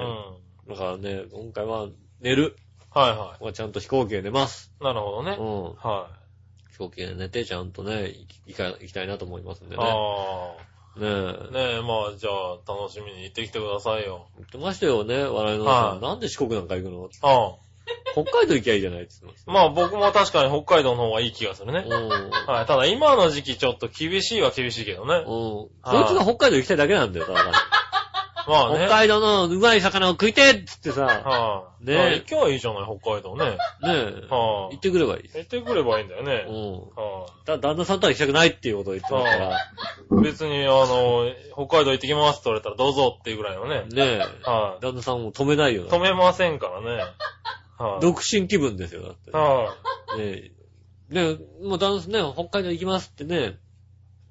[0.68, 0.74] うん。
[0.74, 1.86] だからね、今回は
[2.20, 2.56] 寝る。
[2.90, 4.70] はいはまあちゃんと飛行機で寝ます。
[4.78, 4.84] い。
[4.84, 5.36] なるほどね。
[5.38, 5.64] うん。
[5.76, 6.08] は
[6.72, 9.78] 飛行機で寝てちゃんとね、行き行か行きたいなと思いますんでい。
[9.78, 9.84] ね。
[9.88, 11.08] あねえ。
[11.52, 14.28] ねえ、まあ、じゃあ、楽しみに行ってきてくださいよ。
[14.36, 15.90] 言ってましたよね、笑いのさん。
[15.92, 17.02] はいなんで四国なんか行くの？
[17.02, 17.10] うん。
[18.12, 21.84] 北海道行きゃいいじゃないって言ってまあ、僕も確かに北海道の方がいい気がするね。
[22.46, 22.66] はい。
[22.66, 25.16] ただ、今の時期ちょっと厳しいは厳しいけどね。
[25.16, 25.24] うん。
[25.24, 27.52] こいつが北海道行きたいだけなんだよ、だから。
[28.48, 28.86] まあね。
[28.86, 31.84] 北海道のうまい魚を食いてえっつってさ、はい。
[31.84, 32.14] ねえ。
[32.20, 33.50] 行きゃいいじゃない、北海道ね。
[33.50, 33.88] ねえ、
[34.30, 35.30] は行ってくればいい。
[35.34, 36.44] 行ってくればいいんだようね。
[36.44, 37.00] ん。
[37.00, 39.58] はだ、旦那さんとは行きたくないっていうことを言ってますから。
[40.20, 40.22] い。
[40.22, 43.84] 別に、あの、北海道行ってきますって言われたらどうぞっていうぐらいのね。
[43.88, 45.86] ねえ、は旦那さんも止めないよい。。
[45.88, 47.02] 止めませんからね。
[47.78, 48.00] はい。
[48.00, 49.30] 独身気分ですよ、だって。
[49.30, 49.76] は
[50.16, 50.52] ねえ。
[51.08, 53.58] ねえ、もう旦那さんね、北海道行きますってね、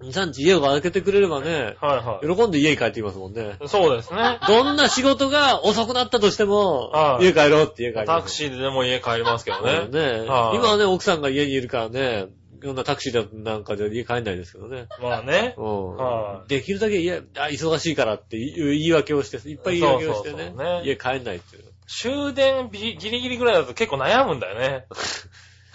[0.02, 1.54] 2、3日家を開けてくれればねい。、
[1.86, 3.58] はいは喜んで家に帰ってきますもんね。
[3.64, 3.68] い。
[3.70, 4.40] そうですね。
[4.48, 8.18] どんな仕事が遅くなったとしてもは、い家帰ろうって家帰ります。
[8.20, 9.88] タクシーででも家帰りますけどね。
[9.88, 10.24] ね。
[10.24, 12.28] ねはい今はね、奥さんが家にいるからね、
[12.62, 14.88] いろんなタクシーだなんかで家帰んないですけどね。
[15.02, 15.56] まあね。
[15.58, 21.64] うんはいできるだけ家、あ、忙しいからっていう言い訳をして、いっぱい言い訳をしてねそうそうそうね家帰んないっていう。
[21.88, 24.86] 終電ギギリギリぐらいだと結構悩むんだよね。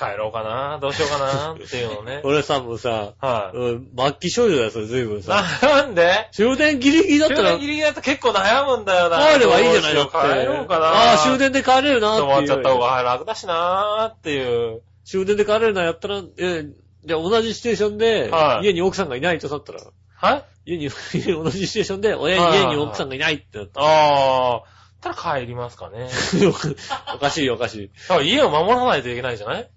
[0.01, 2.23] 帰ろうかなどうしようかなっていうのね。
[2.25, 3.57] 俺さ、もうさ、はい。
[3.57, 5.45] うん末期少女だよ、それ随分さ。
[5.63, 6.29] なんで？
[6.33, 9.19] 終電ギリギリだったら終電ギリギリだと結構悩むんだよな。
[9.35, 10.13] 帰ればいいじゃないのって。
[10.13, 12.31] どうしよう帰ろうかなああ、終電で帰れるなっていう。
[12.31, 14.81] 止まっちゃった方が楽だしなーっていう。
[15.05, 16.65] 終電で帰れるなやったら、え、
[17.05, 19.81] じゃあ同じステーションで、はい家に奥さんがいないとだったら、
[20.17, 20.89] はい家に、
[21.45, 24.63] 同じステーションで、親はい家に奥さんがいないってなったら、あ
[25.01, 25.15] あ。
[25.15, 26.09] たら帰りますかね。
[27.15, 27.91] おかしいおかしい。
[28.09, 29.71] だから家を守らないといけないじゃない？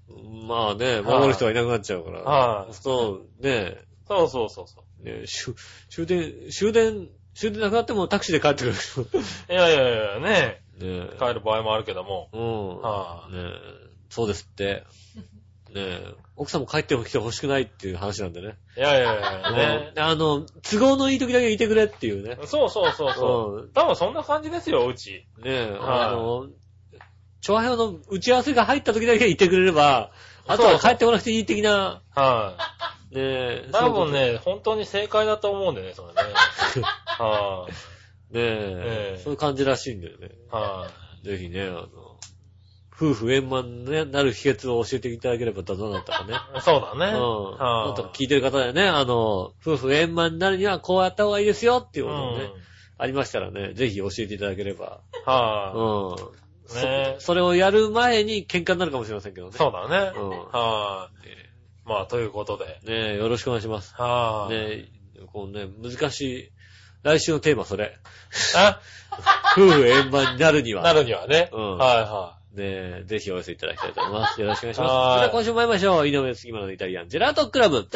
[0.47, 2.19] まあね、守る人がいなくなっちゃうから。
[2.21, 2.73] はい。
[2.73, 5.55] そう、ねそうそうそうそね終
[5.89, 8.73] 終電、終電、終電なくなってもタクシーで帰ってくる。
[9.49, 12.29] いやいやいや、ねね帰る場合もあるけども。
[12.33, 12.81] うん。
[12.81, 13.39] はね
[14.09, 14.83] そうですって。
[15.73, 15.99] ね
[16.35, 18.57] 奥さんも帰ってきてほしくないっていう話なんでね。
[18.75, 18.79] い。
[18.79, 22.37] いやいやいや、ねうんあの、都合のいい時だけいてくれっていうね。
[22.45, 23.71] そうそうそうそうう。
[23.73, 25.27] 多分そんな感じですよ、うち。
[25.37, 26.47] ねえ、はいあの、
[27.41, 30.11] 調和表の打ち合わせが入った時だけいてくれれば、
[30.47, 32.57] あとは帰ってこなくていい的な、は
[33.11, 36.13] ねえい。、多分ね、本当に正解だと思うんでね、それね。
[37.05, 37.71] はい
[38.33, 40.27] ねえええそういう感じらしいんだよね。
[40.27, 40.31] い。
[40.49, 40.87] は
[41.23, 42.12] ぜひね、あの、
[42.95, 46.35] 夫婦円満ね、なる秘訣を教えていただければどうだったかね。
[46.57, 46.61] い。
[46.61, 47.17] そうだね。
[47.17, 47.57] うん。
[47.57, 52.53] はもっと聞いてる方でね、あの、夫婦円満になるにはこうやった方がいいですよっていううことをね、ん。
[52.99, 54.99] ありましたらね、ぜひ教えていただければ。
[55.25, 56.23] はうん。
[56.81, 56.85] い。
[56.85, 59.53] ねそそれをやる前に喧嘩になるかもしれませんけどね。
[59.53, 60.11] そうだね。
[60.15, 61.89] うんはい。
[61.89, 62.65] まあ、ということで。
[62.83, 63.93] ねえ、よろしくお願いします。
[63.95, 64.53] はい。
[64.53, 64.57] ね
[65.17, 66.49] え、こうね、難しい。
[67.03, 67.97] 来週のテーマそれ。
[68.55, 68.79] あ
[69.57, 70.83] 夫婦円満になるには。
[70.83, 71.49] なるにはね。
[71.51, 74.39] うんはいはねえ、ぜひお寄せいただきたいと思います。
[74.39, 74.89] よろしくお願いします。
[74.89, 76.07] そ はいれでは今週も参りましょう。
[76.07, 77.87] 井上杉村のイタリアンジェラートクラブ。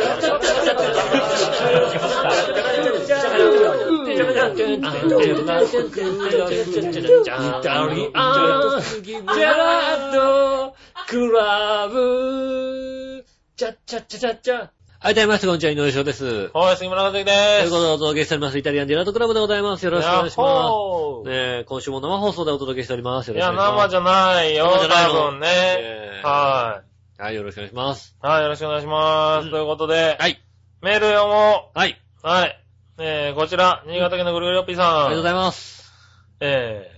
[15.00, 16.26] はい、どうもみなさんこんにちは、井上翔です。
[16.26, 16.58] い。
[16.58, 17.70] はい、杉村和樹とでいうす。
[17.70, 19.86] ことでお届けしております、イタリアンジェラートクラブでございます。
[19.86, 21.30] よろしくお願いしやっまほーす。
[21.30, 23.28] ねえ、今週も生放送でお届けしております。
[23.28, 23.86] よいや、ろしくお願いします。
[23.86, 25.48] 生じゃないよ、生じゃないの多分ね。
[25.52, 26.82] えーは
[27.20, 28.18] はい、よろしくお願いします。
[28.24, 28.28] い。
[28.28, 29.46] はい、よろしくお願いします。
[29.46, 30.42] うんということで、はい。
[30.82, 31.92] メール読もはい。
[32.24, 32.28] う。
[32.28, 32.64] はい。
[32.98, 34.90] えー、こちら、新潟県のぐるぐるよっぴーさん。
[34.90, 35.94] ありがとうございます。
[36.40, 36.97] えー、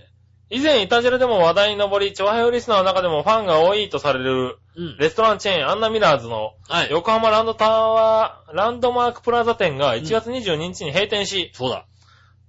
[0.50, 4.96] 以前、イタジェラでも話題に上り、チョアヘオリスナーの中でもファンが多いとされる、うん。
[4.98, 6.90] レストランチェーン、アンナミラーズの、はい。
[6.90, 11.86] 横浜ランドタワー、ランドマークプラザ店が1月22日に閉店し、そうだ。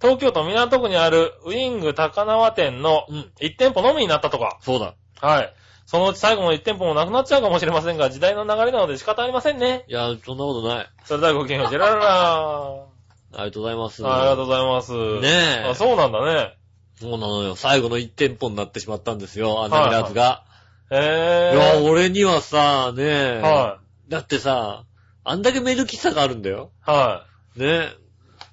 [0.01, 3.31] 東京都港区にあるウィング高輪店のうん。
[3.39, 4.57] 1店舗のみになったとか。
[4.61, 4.95] そうだ。
[5.21, 5.53] はい。
[5.85, 9.85] そのうち最後の1店舗もなくなっちゃうかもしれませんが、時代の流れなので仕方ありませんね。
[9.87, 10.89] いや、そんなことない。
[11.03, 12.65] それではごきげんよう、ジェラララ
[13.33, 14.07] ありがとうございます。
[14.07, 14.93] ありがとうございます。
[14.93, 16.60] ねえあ、そうなんだね。
[17.01, 17.55] そうなのよ。
[17.55, 20.43] 最後の1店舗になってしまったんですよ、アンナミラーズが。
[20.91, 23.39] いへや、ぇ俺にはさ、ねー。
[23.39, 23.41] え。
[23.41, 24.83] はだってさ、
[25.23, 26.71] あんだけメール喫茶があるんだよ。
[26.87, 26.91] い。
[26.91, 27.25] は
[27.57, 27.59] い。
[27.59, 27.89] ね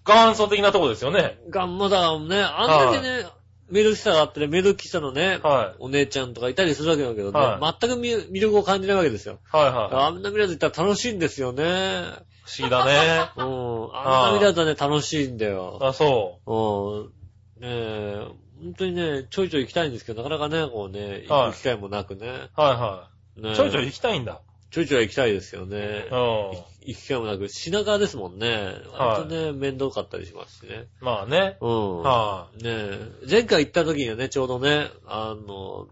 [0.06, 1.38] 元祖的なとこですよね。
[1.50, 3.26] がんまだね、あんだけね、
[3.68, 9.40] メール喫茶があってね、メール喫茶のね、はお姉ちゃんとかいたりするわけだけどね、は全く魅魅力を感じないわけですよ。
[9.52, 9.56] い。
[9.56, 11.64] はいはあんなミラーズ行ったら楽しいんですよね。
[11.64, 11.66] い。
[11.66, 13.30] 不思議だね。
[13.36, 13.88] うん。
[13.94, 15.78] あんなミラーズはね、楽しいんだよ。
[15.82, 17.17] あ、そうん。
[17.60, 18.26] ねえ、
[18.62, 22.26] 本当にね、ちょいちょい行きたいんですけど、なかなかね、こうね、はい行く機会もなくね。
[22.26, 22.60] う。
[22.60, 23.56] はいはねい。
[23.56, 24.40] ちょいちょい行きたいんだ。
[24.70, 26.14] ちょいちょい行きたいですよねう。
[26.14, 26.16] ん。
[26.16, 28.74] 行く機会もなく、品川ですもんね。
[28.92, 30.88] 割とね、面倒かったりしますしね。
[31.00, 31.56] まあね。
[31.60, 32.02] うん。
[32.02, 35.88] はねえ、前回行った時にはね、ちょうどね、あの、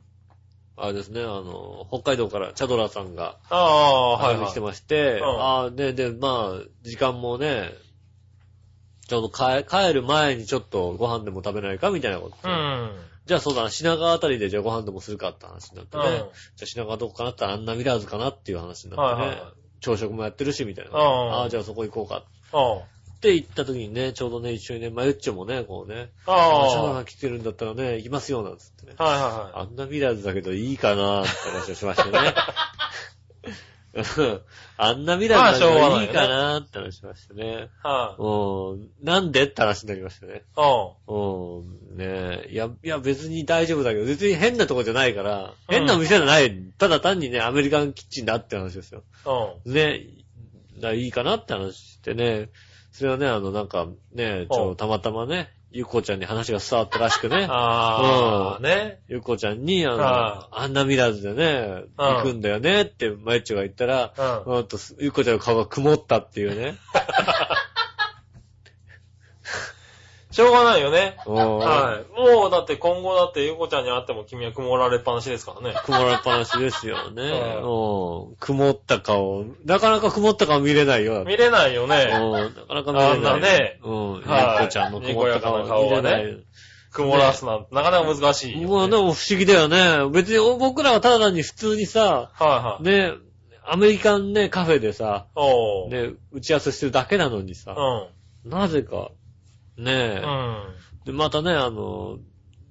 [0.79, 4.61] あれですね、あの、北海道からチャドラーさんがああ、はいはい来て。
[4.61, 7.73] まして、うんああ、ね、で、まあ、時間もね、
[9.07, 12.37] ちょうど帰帰る前にちょっとご飯でも食べないかみたいなこと。
[12.43, 12.91] うん。
[13.27, 16.05] じゃあそうだな、品川あたりでじゃあご飯でもするかって話になってね。
[16.05, 16.29] うんじゃ
[16.63, 19.27] あ品川どこかなってアンナミラーズかなっていう話になってね。
[19.27, 20.91] はいはいはい朝食もやってるし、みたいな。
[20.91, 22.79] うんああ、じゃあそこ行こうかうん。
[23.17, 28.95] って言った時にね、ちょうどね、一緒にね、マユッチョもね、こうね、あああ、シャワーが来てるんだったらね、行きますよ、なんつってね。
[28.99, 32.35] はいはあんなミラーズだけどいいかなって話をしましたね。
[33.97, 34.41] うん
[34.79, 37.45] あんなミラーズだけどいいかなって話しましたね。
[37.45, 37.87] い。
[37.87, 38.23] はい。
[38.23, 38.89] うん。
[39.03, 40.43] なんでって話になりましたね。
[40.57, 41.59] うん。
[41.59, 41.97] うん。
[41.97, 42.49] ねえ。
[42.51, 46.55] いや、いや別に大丈夫だけど、別に変なとこじゃないから、変な店じゃない。
[46.79, 49.03] ただ単にね、アメリカンキッチンだって話ですよ。
[49.65, 49.73] うん。
[49.73, 50.03] ね
[50.81, 52.51] だいいかなって話してね。
[52.93, 57.47] それはね、あの、なんか、ね、ちょ、うんたまたまね、ゆっこちゃんに話が伝わったらしくね。
[57.51, 59.01] ああ、ね。
[59.09, 64.13] ゆっこちゃんに、あの、ああんなミラーズでね、うん行くんだよねって、マイッチョが言ったら、
[64.47, 64.57] うん。
[64.57, 66.77] うんと、ゆっこちゃんの顔が曇ったっていうね。
[70.37, 71.17] しょうがないよね。
[71.27, 72.21] うんはい。
[72.21, 75.75] もう、だって今後だってゆうこちゃんに会っても君は曇られっぱなしですからね。
[75.87, 77.23] 曇られっぱなしですよね。
[77.65, 78.37] ううん。
[78.39, 79.47] 曇った顔。
[79.65, 81.25] なかなか曇った顔見れないよ。
[81.25, 82.11] 見れないよね。
[82.13, 82.33] うん。
[82.33, 83.13] なかなか見れない。
[83.13, 84.15] あんなねうん。
[84.17, 86.47] ゆっはいこちゃんの曇った顔見れない。
[86.93, 88.57] 曇らすなんて、なかなか難しい。
[88.67, 90.07] もうでも不思議だよね。
[90.11, 92.83] 別に僕らはただ単に普通にさ、はいはい。
[92.83, 93.13] ね、
[93.65, 95.27] アメリカンね、カフェでさ。
[95.89, 97.75] ね、打ち合わせしてるだけなのにさ、
[98.45, 98.51] うん。
[98.51, 99.11] なぜか、
[99.79, 100.75] ねうん。
[101.05, 102.19] で、またね、あの、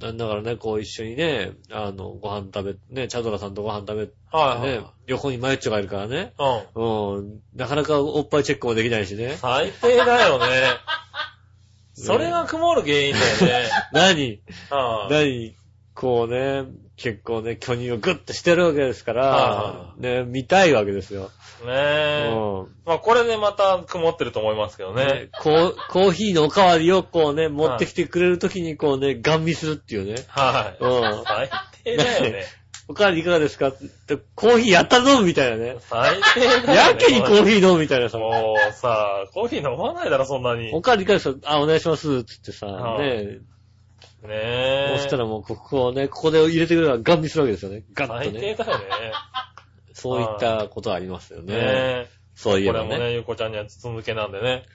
[0.01, 6.33] なんだからね、こう一緒にね、あの、ご飯食べ、ね、チャドラさんとご飯食べてねはいはい。、横にマユッチョがいるからね、
[6.75, 7.17] うん。
[7.17, 9.37] うん、なかなかおっぱいチェックもできないしね。
[9.37, 10.45] 最低だよね。
[11.93, 13.69] それが曇る原因だよね。
[13.93, 14.41] 何？
[14.69, 15.55] は何？
[15.95, 16.65] こうね、
[16.97, 21.31] 結構ね、巨乳をグッとしてるわけですからは、ね、見たいわけですよ。
[21.63, 21.67] い。
[21.67, 22.31] ねえ。
[22.33, 25.29] うんまあこれでまた曇ってると思いますけどねね。
[25.41, 30.15] コーコーヒーのおかわりをこうね、持ってきてくれるときにこうね、ガン見するっていうね。
[30.27, 30.83] はい。
[30.83, 30.87] う
[31.21, 31.23] ん。
[31.25, 31.49] 最
[31.83, 32.43] 低だよね。
[32.87, 35.77] おかわりいかがですかってコーヒーやったぞみたいなね。
[35.79, 36.75] 最低だよね。
[36.75, 38.19] やけにコーヒー飲むみたいなさ。
[38.19, 40.65] もうさ、コーヒー飲まないだろ、そんなに。
[40.65, 41.39] ねおかわりいかがですか？
[41.53, 42.23] あ、お願いします。
[42.25, 43.39] つってさ、はい
[44.25, 44.95] ねえ。
[44.97, 47.83] そしたらもうここをね、ここで入れてくればガン見するわけですよね。
[47.93, 48.69] ガッ最低とね。
[48.69, 48.85] だよね。
[49.93, 51.59] そういったことはありますよねね。
[51.61, 52.07] え。
[52.35, 52.85] そういえばね。
[52.85, 54.65] これもね、ゆうこちゃんには筒抜けなんでね。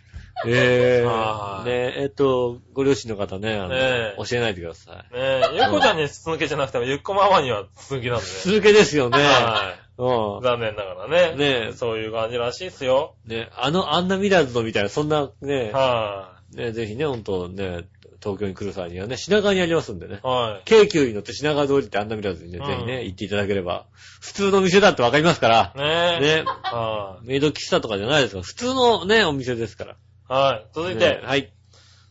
[0.47, 4.97] えー、はいねえっと、ご両親の方ね、あのねえ教えないでください。
[4.97, 8.31] ねえ、ゆうこちゃんに筒抜けじゃなくても、ゆっこママには筒抜けなんでね。
[8.45, 9.19] 続けですよね。
[9.19, 10.43] はうい。
[10.43, 11.37] 残念ながらね。
[11.37, 13.17] ねえそういう感じらしいっすよ。
[13.27, 13.31] ん。
[13.31, 17.85] ね、あの、あんなミラーズのみたいな、そんなね、はね、ぜひね、ほんとね、
[18.23, 20.27] 東京に来る際にはね、品川にありますんでねい。。
[20.27, 20.63] はい。
[20.65, 23.87] 京急に乗って品川通りってあんなミラーズにね、うんぜひね、行っていただければ、
[24.21, 26.43] 普通の店だってわかりますから、ねえ。
[26.43, 27.27] ね、はい。
[27.27, 29.97] メイド喫茶とかじゃないですから、普通のね、お店ですから。
[30.29, 30.67] はい。
[30.75, 31.53] 続いねて、はい。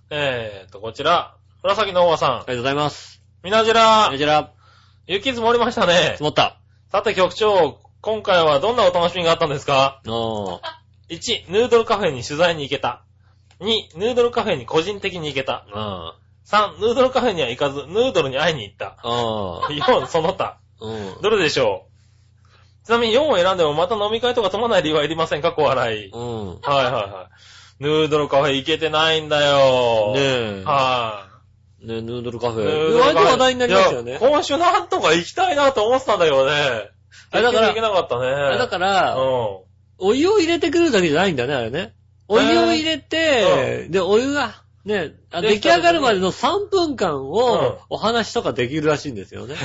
[0.09, 1.35] えーと、こちら。
[1.63, 2.29] 紫のおばさん。
[2.29, 3.21] ありがとうございます。
[3.43, 4.51] みなじらこちら、
[5.07, 6.23] 雪積もりましたね積。
[6.23, 6.59] もった。
[6.91, 10.01] さて局長、今回はどんなお楽しみがあったんですか？
[10.07, 10.59] おー。
[11.09, 13.03] ?1、ヌードルカフェに取材に行けた。
[13.61, 15.65] 2、ヌードルカフェに個人的に行けた。
[15.73, 18.97] あ3、ヌードルカフェには行かず、ヌードルに会いに行った。
[18.97, 18.99] あ。
[19.03, 19.69] ああ。
[19.69, 20.59] 4、その他。
[20.81, 21.21] うん。
[21.21, 21.85] どれでしょ
[22.83, 22.85] う？
[22.85, 25.51] ちなみに4を選んでもまた飲み会とか積まない理由はいりませんか？
[25.51, 26.09] 小笑い。
[26.09, 26.47] うん。
[26.47, 27.29] はいはいは
[27.79, 27.83] い。
[27.83, 30.13] ヌードルカフェ行けてないんだよ。
[30.15, 30.63] ねえ。
[30.65, 31.27] は
[31.81, 32.65] ねヌードルカフい。
[32.65, 32.95] ェ。
[32.95, 34.19] 意外と話題になりますよねいや。
[34.19, 36.51] 今週なんとか行きたいなと思ってたんだけどね。
[37.31, 38.27] あだから結局行けなかったね。
[38.27, 39.65] あだから、う
[39.99, 41.93] お湯を入れてくるだけじゃないんだね、あれね。
[42.29, 49.55] お湯を入れて、で、お湯が、ね、出来上がるまでの3分間うんを、お話とかできるらしいんですよね。
[49.55, 49.57] ん。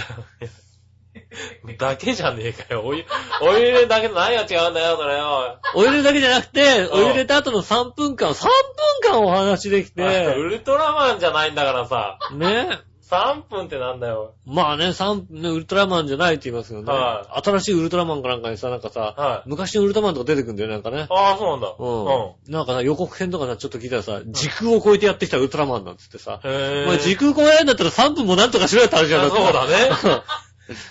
[1.79, 2.83] だけじゃねえかよ。
[2.85, 3.05] お湯、
[3.43, 5.59] お湯入れるだけで何が違うんだよ、それよ。
[5.75, 10.03] お湯入れるだけじゃなくて、んお湯入れた後の3分間、3分間お話できウて、
[10.35, 12.19] ルトラマンじゃないんだからさ。
[12.33, 12.81] ね。
[13.11, 14.35] 3分ってなんだよ。
[14.47, 16.91] まあね、三ね、ウルトラマンじゃないって言いますよね。
[16.91, 19.49] は新しいウルトラマンかなんかにさ、なんかさ、はい。
[19.49, 21.07] 昔のウルトラマンとか出てくるんだよね、なんかね。
[21.11, 21.75] ああ、そうなんだ。
[21.79, 22.53] うん。
[22.53, 26.51] なんかさ、予告編とかさ、ちょっと聞いたらさ、時空を超えてやってきたウルトラマンなんつってさ、うん。
[26.51, 29.27] へお前時空超えられんだったら3分もなんとかしろよって話じゃん。
[29.27, 29.91] あそうだね。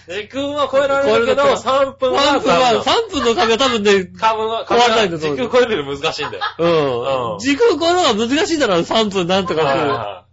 [0.08, 6.44] 時空は超えられるけど、超える3分は3分は、3分の壁は多分ね、変わらないんだ時空超えるより難しいんだよ。
[6.60, 7.34] うん。
[7.34, 9.90] うん時空超えるのが難しいだろ、3分なんとかする。
[9.90, 10.26] は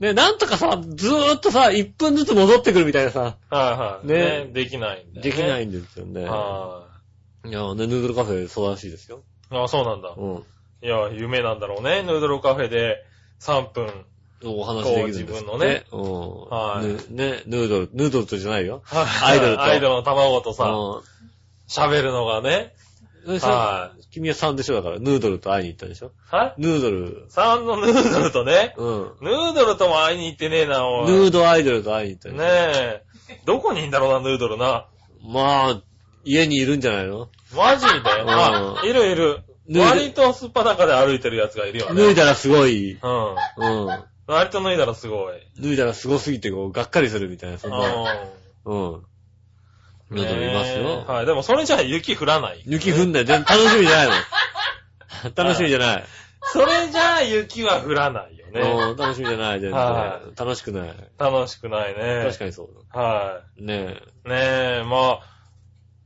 [0.00, 3.64] ね、なんとかさ、ずーっとさ、1分ずつ戻ってくるみたいなさ、いはい。
[3.70, 4.06] はいはい。
[4.06, 4.14] ね
[4.46, 4.50] ね。
[4.52, 5.22] できないんだよね。
[5.22, 6.24] できないんですよね。
[6.24, 6.86] は
[7.44, 9.22] いや、ね、ヌードルカフェそうらしいですよ。
[9.52, 9.54] い。
[9.54, 10.14] ああ、そうなんだ。
[10.16, 10.44] うん。
[10.82, 12.02] いや、夢なんだろうね。
[12.02, 12.96] ヌードルカフェで
[13.40, 14.06] 3分。
[14.42, 15.84] お話できるんですこう自分のね。
[15.92, 16.40] うん。
[16.48, 18.82] はいぬね、ヌードル、ヌードルとじゃないよ。
[18.90, 21.02] アアイドルと アイドルの卵とさ、うん
[21.68, 22.74] 喋るのがね。
[23.26, 26.06] は君は3でしょだから、ヌードルと会いに行ったでしょ？
[26.06, 26.10] い。
[26.36, 28.74] はいヌードル、?3 のヌードルとね。
[28.76, 29.12] うん。
[29.20, 31.06] ヌードルとも会いに行ってねえな、おい。
[31.06, 33.02] ヌードアイドルと会いに行ったねえ。
[33.44, 34.86] どこにいんだろうな、ヌードルな。
[35.22, 35.82] まあ、
[36.24, 37.28] 家にいるんじゃないの？
[37.54, 37.92] マジで？
[38.04, 39.42] あ、いるいる。
[39.68, 42.02] 脱いで割とすっぱだかで歩いてるやつがいるよね。
[42.02, 43.34] 脱いだらすごい、うん。
[43.56, 44.04] うん。
[44.26, 45.34] 割と脱いだらすごい。
[45.60, 47.78] 脱いだらすごすぎて、こう、がっかりするみたいな、そんな、
[48.64, 49.02] うん。
[50.10, 50.16] うん。
[50.16, 51.12] ヌードルいますねよえ。
[51.12, 51.26] はい。
[51.26, 52.62] でもそれじゃあ雪降らない。
[52.66, 53.24] 雪降んない。
[53.24, 54.12] 全然楽しみじゃないの。
[55.34, 56.04] 楽しみじゃない。
[56.42, 58.60] それじゃあ雪は降らないよね。
[58.60, 60.20] うん楽しみじゃない、全然は。
[60.36, 60.94] 楽しくない。
[61.18, 62.24] 楽しくないね。
[62.26, 63.62] 確かにそうはだ。
[63.62, 64.28] ねい。
[64.28, 64.34] ね
[64.80, 65.30] え、まあ、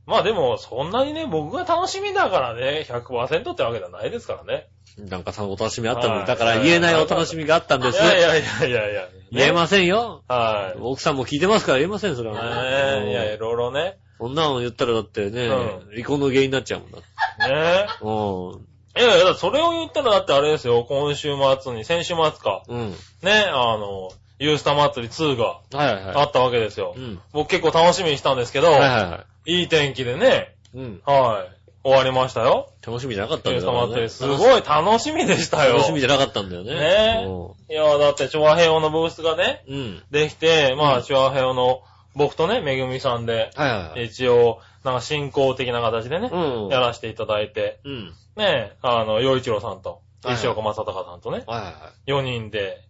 [0.05, 4.67] まあでも、そんなにね、僕が楽しみだからね、100%ってわけじゃないですからね。
[4.99, 5.09] え。
[5.09, 8.01] なんかさ、お楽しみあったのに、はいだから言えないお楽しみがあったんです。
[8.01, 9.07] いやいやいやいやいや。
[9.31, 10.23] 言えませんよ。
[10.27, 10.79] はい。
[10.79, 12.35] 奥さんも聞いてますから言えません、それは。
[12.35, 13.29] ねえ、いや、い
[13.65, 13.97] ろね。
[14.17, 16.97] そんなの言ったらだってね、う離婚の原因になっちゃうもんだ。
[16.97, 18.61] ねう
[18.97, 19.03] え。
[19.03, 22.63] いやいや、それを言ったらだってあれですよ、今週末に、先週末か。
[22.69, 22.71] ん。
[22.71, 22.91] うん。
[23.21, 26.15] ね、あの、ユースタ祭り2がはいはいはい。
[26.15, 26.99] あったわけですよう。
[26.99, 27.19] ん。
[27.33, 30.77] 僕結構楽しみにしたんですけど、はいはいはいい天気でね、い。
[30.77, 31.01] うん。
[31.05, 31.55] はい。
[31.85, 32.71] 終わりましたよ。
[32.85, 34.39] 楽しみじゃなかったんユーだよスタ祭り。
[34.39, 35.73] すごい楽しみでしたよ。
[35.73, 36.73] 楽しみじゃなかったんだよね。
[36.73, 37.27] ね
[37.69, 39.75] いや、だって、チョアヘオのブースがね、うん。
[39.75, 40.03] うん。
[40.09, 41.83] できて、まあ、うんチョアヘオの
[42.15, 44.05] 僕とね、めぐみさんで、はいはいはい。
[44.05, 46.69] 一応、なんか進行的な形でね、うん。
[46.69, 48.13] やらせていただいて、うん。
[48.35, 52.81] ね、あの、洋一郎さんと、石岡正隆さんとね、はいはいは4人で、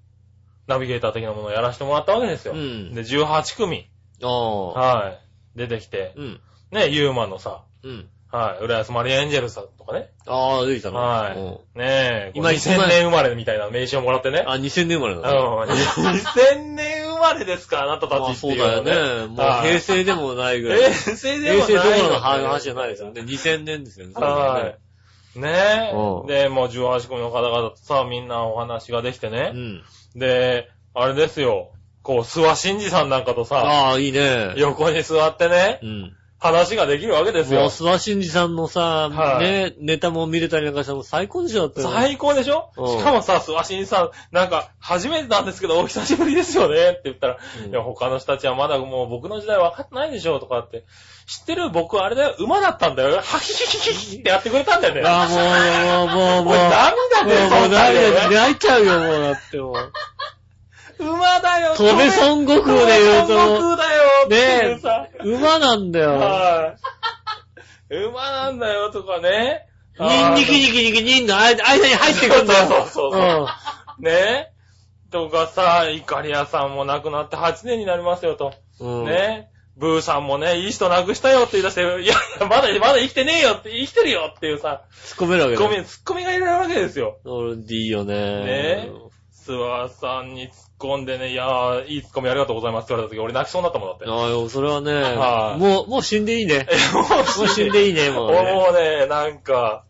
[0.68, 2.54] ナビゲーター的なものをやらせてもらったわけですよ。
[2.54, 3.90] うんで、18組。
[4.22, 5.18] は
[5.56, 6.42] い、出てきて、うん。
[6.72, 8.10] ね、ユーマのさ、うん。
[8.36, 14.44] はい、浦安マリアエンジェルさんとかね、ああ、出てきたのはいうんねえ、今2000年生まれみたいな名刺をもらってね。
[14.46, 15.40] あ、2000年生まれうん、だね。
[15.40, 19.22] 2000年生まれですか、あなたたまあちっていうそうだよのね。
[19.22, 19.28] ね。
[19.28, 20.80] もうはい平成でもないぐらい。
[20.94, 23.22] 平成でもない平成どころのね話じゃないですよね。
[23.22, 24.14] 2000年ですよね。
[24.16, 24.74] は
[25.36, 25.40] い。
[25.40, 26.44] ねうんえ。
[26.44, 29.50] で、もう18組の方々とさ、みんなお話ができてうね。
[29.50, 29.84] ん。
[30.16, 31.72] で、あれですよ。
[32.04, 34.54] こう、諏訪真二さんなんかとさ、ああ、いいね。
[34.58, 36.16] 横に座ってね、うん。
[36.38, 37.62] 話ができるわけですよ。
[37.62, 41.82] もう、諏訪真二さんのさ、はいね、ネタも見れたりなんかしたらもう最高でしょ、だって。
[41.82, 42.72] 最高でしょ？
[42.78, 46.90] うんしかもさ、諏訪真二さん、なんか、初めてなんですけど、お久しぶりですよね？
[46.90, 50.86] って言ったら、うんいや、他の人たちはまだもう僕の時代分かってないでしょとかって、
[51.26, 53.22] 知ってる僕あれだよ、馬だったんだよ。
[53.22, 55.02] ハキヒキヒキってやってくれたんだよね。
[55.06, 56.54] ああ、もう、もう、もう、もう。
[56.54, 58.30] もう涙出もう、そうだ涙よ、ね。
[58.30, 59.76] で泣いちゃうよ、もう、だってもう。
[61.00, 61.76] 馬だよ。
[61.76, 64.36] 飛べ孫悟空で言うと孫悟空だよって
[64.68, 65.08] いうさ。
[65.24, 66.12] 馬なんだよ。
[66.12, 66.76] は
[67.90, 67.96] い。
[67.96, 69.68] 馬なんだよとかね。
[70.00, 72.66] ニンニキニキニキニンの間間に入ってくんだよ。
[72.68, 73.48] そうそうそうそ
[74.00, 74.52] うね。
[75.12, 78.54] とかさ、イカリアさんも亡くなって8年になりますよと。
[78.80, 79.00] うん。
[79.02, 79.06] うん。
[79.06, 79.50] ね。
[79.78, 85.84] ブーさんもね、いい人亡くしたよって言い出して、いやまだ、まだ生きてねえよって、生きてるよっていうさ、突っ込めるわけツッコミ、だ。
[85.84, 87.18] ツッコミがいるわけですよ。
[87.26, 88.16] 俺、いいよね。
[88.16, 88.90] ね
[89.46, 94.06] 諏訪さんに突っ込んでね、いやー、いいツッコミありがとうございますって言われた時、俺泣きそうになったもんだって。
[94.08, 96.68] ああ、それはね、はいもう、もう死んでいいね。
[96.70, 97.02] え、も
[97.46, 98.42] う死んでいいね、もうね。
[98.42, 99.84] もうね、なんか、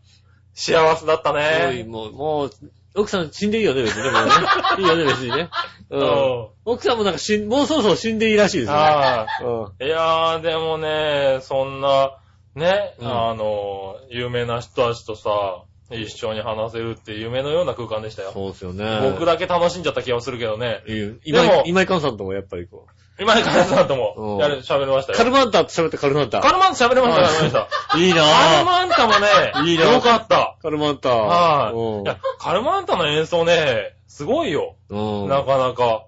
[0.54, 1.86] 幸せだったね。
[1.88, 2.52] もう、もう、
[2.96, 4.12] 奥さん死んでいいよね、別にね。
[4.12, 4.32] もうね
[4.80, 5.50] いいよね、別にね。
[5.90, 5.98] う。
[5.98, 6.48] うんん。
[6.66, 8.76] 奥さんもなんか死ん、もうそろそろ死んでいいらしいですよ。
[8.76, 9.86] はうん。
[9.86, 9.88] い。
[9.88, 12.18] いやー、でもね、そんな、
[12.56, 18.32] ね、うんあの、有名な人たちとさ、一緒に話せるって夢のような空間でしたよ。
[18.34, 19.12] そうですよね。
[19.12, 20.82] 僕だけ楽しんじゃった気がするけどね。
[20.88, 22.88] いいよでも今井、寛さんともやっぱりこ
[23.20, 25.16] 今井かなさんとうんも、やる、喋りましたう。
[25.16, 25.18] よ。
[25.18, 26.42] カルマンタって喋ってカルマンタ。
[26.42, 27.52] カルマンタ喋りました、喋りまし
[27.92, 27.98] た。
[27.98, 28.66] いいなカルぁ。
[28.66, 30.58] マンタもね、いいなよかった。
[30.62, 31.10] カルマンタ。
[31.10, 31.74] はい。
[31.76, 34.76] うんいや、カルマンタの演奏ね、すごいよ。
[34.90, 35.30] うん。
[35.30, 36.06] なかなか。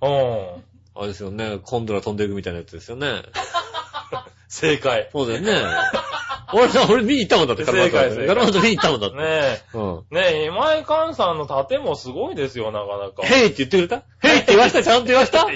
[0.00, 0.64] うん。
[0.94, 1.58] あれですよね。
[1.62, 3.22] コンドラ飛んでいくみたいなやつですよね。
[4.48, 5.10] 正解。
[5.12, 5.52] そうだよね。
[6.52, 8.10] 俺さ、俺見に行ったもんだって、カルマンタ。
[8.10, 9.16] 正解見に行ったもんだって。
[9.16, 10.04] ねうん。
[10.12, 10.14] え。
[10.14, 13.22] ねえ、今井寛さんの盾もすごいですよ、なかなか。
[13.22, 14.02] ヘイって言ってくれた？
[14.20, 14.82] ヘイって言わした？
[14.82, 15.40] ちゃんと言わし た？
[15.40, 15.48] ち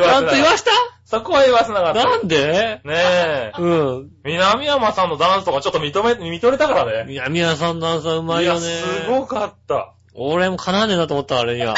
[0.00, 0.70] ゃんと言わした？
[1.04, 2.04] そこは言わせなかった。
[2.04, 2.80] なんで？
[2.84, 3.52] ねえ。
[3.58, 3.66] う
[4.02, 4.10] ん。
[4.24, 7.12] 南山さんのダンスとかちょっと認め、見とれたからね。
[7.12, 8.66] いや、宮さんのダンスはうまいよね。
[8.70, 9.94] や、すごかった。
[10.14, 11.74] 俺もかなわねえなと思った、あれには。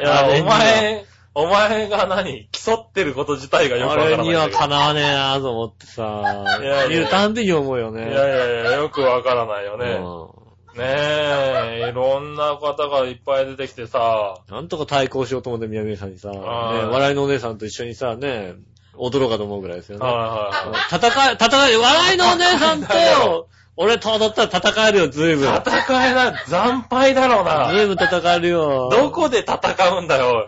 [0.00, 4.30] いや、お前、お前が何競ってること自体がよくわからないんだけど。
[4.30, 6.22] にはかなわねえなと思ってさ。
[6.60, 8.08] いやいや見るたんびに思うよね。
[8.08, 9.98] いやいやいや、よくわからないよね。
[10.00, 10.44] う
[10.78, 18.54] ねえ、いろんな方がいっぱい出てきてさ、んなんとか対抗しようと思って、宮宮さんにさ、ね、はい笑いのお姉さんと一緒にさ、ね、
[18.96, 20.04] 踊ろうかと思うぐらいですよね。
[20.04, 20.28] はいはい
[20.70, 20.96] はい。
[20.96, 25.54] 戦い、戦い、笑いのお姉さんと、 俺と踊ったら戦えるよ、ずいぶん。
[25.54, 27.72] 戦えない、惨敗だろうな。
[27.72, 28.88] ずいぶん戦えるよ。
[28.90, 29.58] どこで戦
[29.96, 30.46] うんだよ。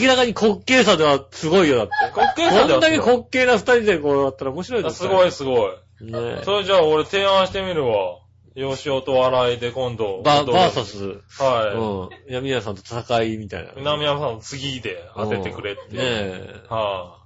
[0.00, 1.92] 明らかに滑稽さではすごいよ、だって。
[2.14, 5.72] 滑稽さではこんだけ滑稽な二人でこうやったら面白いですすごいすごい。
[6.00, 8.20] ねそれじゃあ俺提案してみるわ。
[8.54, 10.22] 吉尾と笑いで今度。
[10.22, 12.32] バ、バーサス、はうん。
[12.32, 13.70] 闇屋さんと戦いみたいな。
[13.70, 13.74] い。
[13.76, 15.80] 南山さんの次で当ててくれって。
[15.90, 16.60] うんねえ。
[16.68, 17.18] は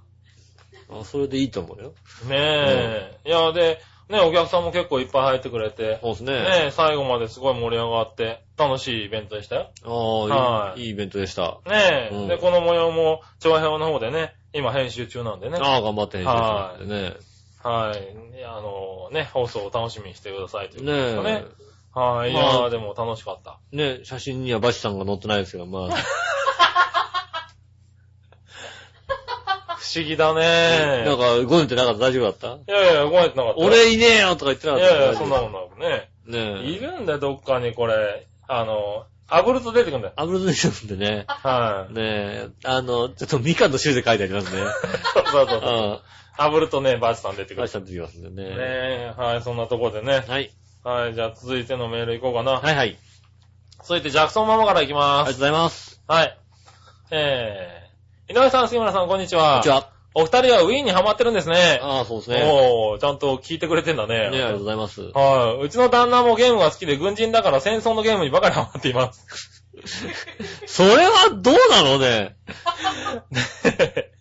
[0.91, 1.93] あそれでいいと思うよ。
[2.25, 2.29] い。
[2.29, 3.19] ねえ。
[3.25, 3.79] いや、で、
[4.09, 5.99] ね、お客さんも結構いっぱい入ってくれて。
[6.01, 6.33] そうですね。
[6.33, 9.71] ねえ、最後まですごい盛り上がって、楽しいイベントでしたよ。
[9.83, 10.19] ああ、
[10.69, 11.59] はいいい、いいイベントでした。
[11.67, 12.15] ねえ。
[12.15, 15.59] うんで、この模様も、調和表の方でね、今編集中なんでね。
[15.61, 17.13] ああ、頑張って編集してね。
[17.61, 18.43] はい。
[18.45, 21.45] あのね、放送を楽しみにしてくださいということねですかね。
[21.93, 22.31] はい。
[22.31, 23.59] いやまあーでも楽しかった。
[23.71, 25.89] ね写真にはバシさんが載ってないですけど、まあ、
[29.91, 31.99] 不思議だねなんか動いてなかった？
[31.99, 32.71] 大丈夫だった？
[32.71, 33.67] いやいや、ごめんってなかったよ。
[33.67, 34.85] 俺いねえよとか言ってなかった？
[34.95, 36.09] いやいや、そんなもんなくね。
[36.27, 36.69] ねえ。
[36.69, 38.27] いるんだよ、どっかにこれ。
[38.47, 40.13] あの、炙ると出てくるんだよ。
[40.15, 41.93] アブロディションでね、はい。
[41.93, 44.61] ねえ、あの、ちょっとみかんの汁で書いてありますね。
[45.13, 45.61] そうそうそうう。
[45.61, 45.99] ん。
[46.37, 47.61] 炙るとね、バチさん出てくる。
[47.61, 48.49] バシさん出てきますんでね。
[48.49, 50.23] ねえ、はい、そんなところでね。
[50.27, 50.51] はい。
[50.83, 52.53] はい、じゃあ続いてのメールいこうかな。
[52.53, 52.97] はいはい。
[53.83, 55.25] 続いてジャクソンママからいきあまーす。
[55.25, 56.01] りがとうございます。
[56.07, 56.37] はい。
[57.11, 57.78] えー、
[58.29, 59.53] 井上さん、杉村さん、こんにちは。
[59.53, 59.89] こんにちは。
[60.13, 61.79] お二人はウィーンにハマってるんですね。
[61.81, 62.43] ああ、そうですね。
[62.45, 64.19] おー、ちゃんと聞いてくれてんだね。
[64.19, 65.01] ねありがとうございます。
[65.01, 65.65] はい。
[65.65, 69.65] うちの旦那もゲームが好きで軍人だから戦争のゲームにばかりハマっています。
[70.67, 72.35] それはどうなのね？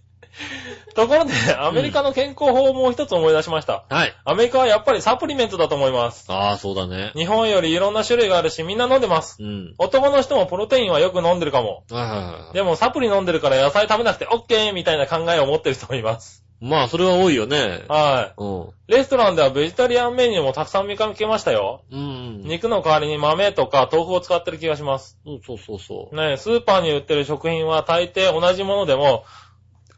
[0.99, 3.85] ところで、アメリカの健康法をもう一つ思い出しました。
[3.89, 4.17] はい。
[4.25, 6.25] アメリカはやっぱりサプリメントだと思います。
[6.29, 7.13] ああ、そうだね。
[7.15, 9.41] 日本よりいろんな種類があるしみんな飲んでます。
[9.41, 9.75] うん。
[9.79, 11.85] 男の人もプロテインはよく飲んでるかも。
[11.89, 12.55] はいはいはい。
[12.55, 16.45] でもサプリ飲んでるから野菜食べなくて OK みたいな考えを持ってる人もいます。
[16.61, 17.85] まあ、それは多いよね。
[17.89, 18.61] はうん。
[18.63, 18.67] い。
[18.89, 21.85] レストランではベジタリアンメニューもたくさん見かけましたよ。
[21.93, 22.41] うん。
[22.45, 25.19] 肉の代わりに豆とか豆腐を使ってる気がします。
[25.25, 26.17] うん、そうそうそう。
[26.17, 29.25] ねスーパーに売ってる食品は大抵同じものでも、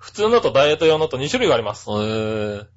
[0.00, 1.86] 普通のとダイエット用のと2種類があります。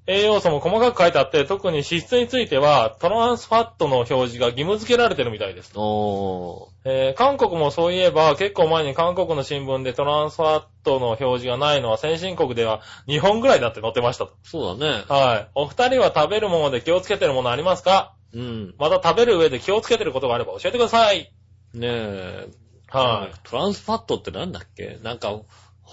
[0.08, 5.72] 栄養素も細かく書いてあって、特に脂質については、トランスファットの表示が義務付けられてるみたいです。
[5.76, 6.90] おー。
[6.90, 14.34] えー韓国もそういえば、結構前に韓国の新聞でトランスファットの表示がないのは先進国では2本ぐらいだって載ってましたと。
[14.44, 15.06] そうだね。
[15.08, 15.48] はい。
[15.56, 18.16] お二人は食べるもので気をつけてるものありますか？
[18.34, 18.76] うん。
[18.78, 21.32] また食べる上で気をつけてることがあれば教えてください。
[21.74, 22.48] ねえ。
[22.92, 23.36] はい。
[23.50, 25.00] トランスファットってなんだっけ？
[25.02, 25.40] なんか、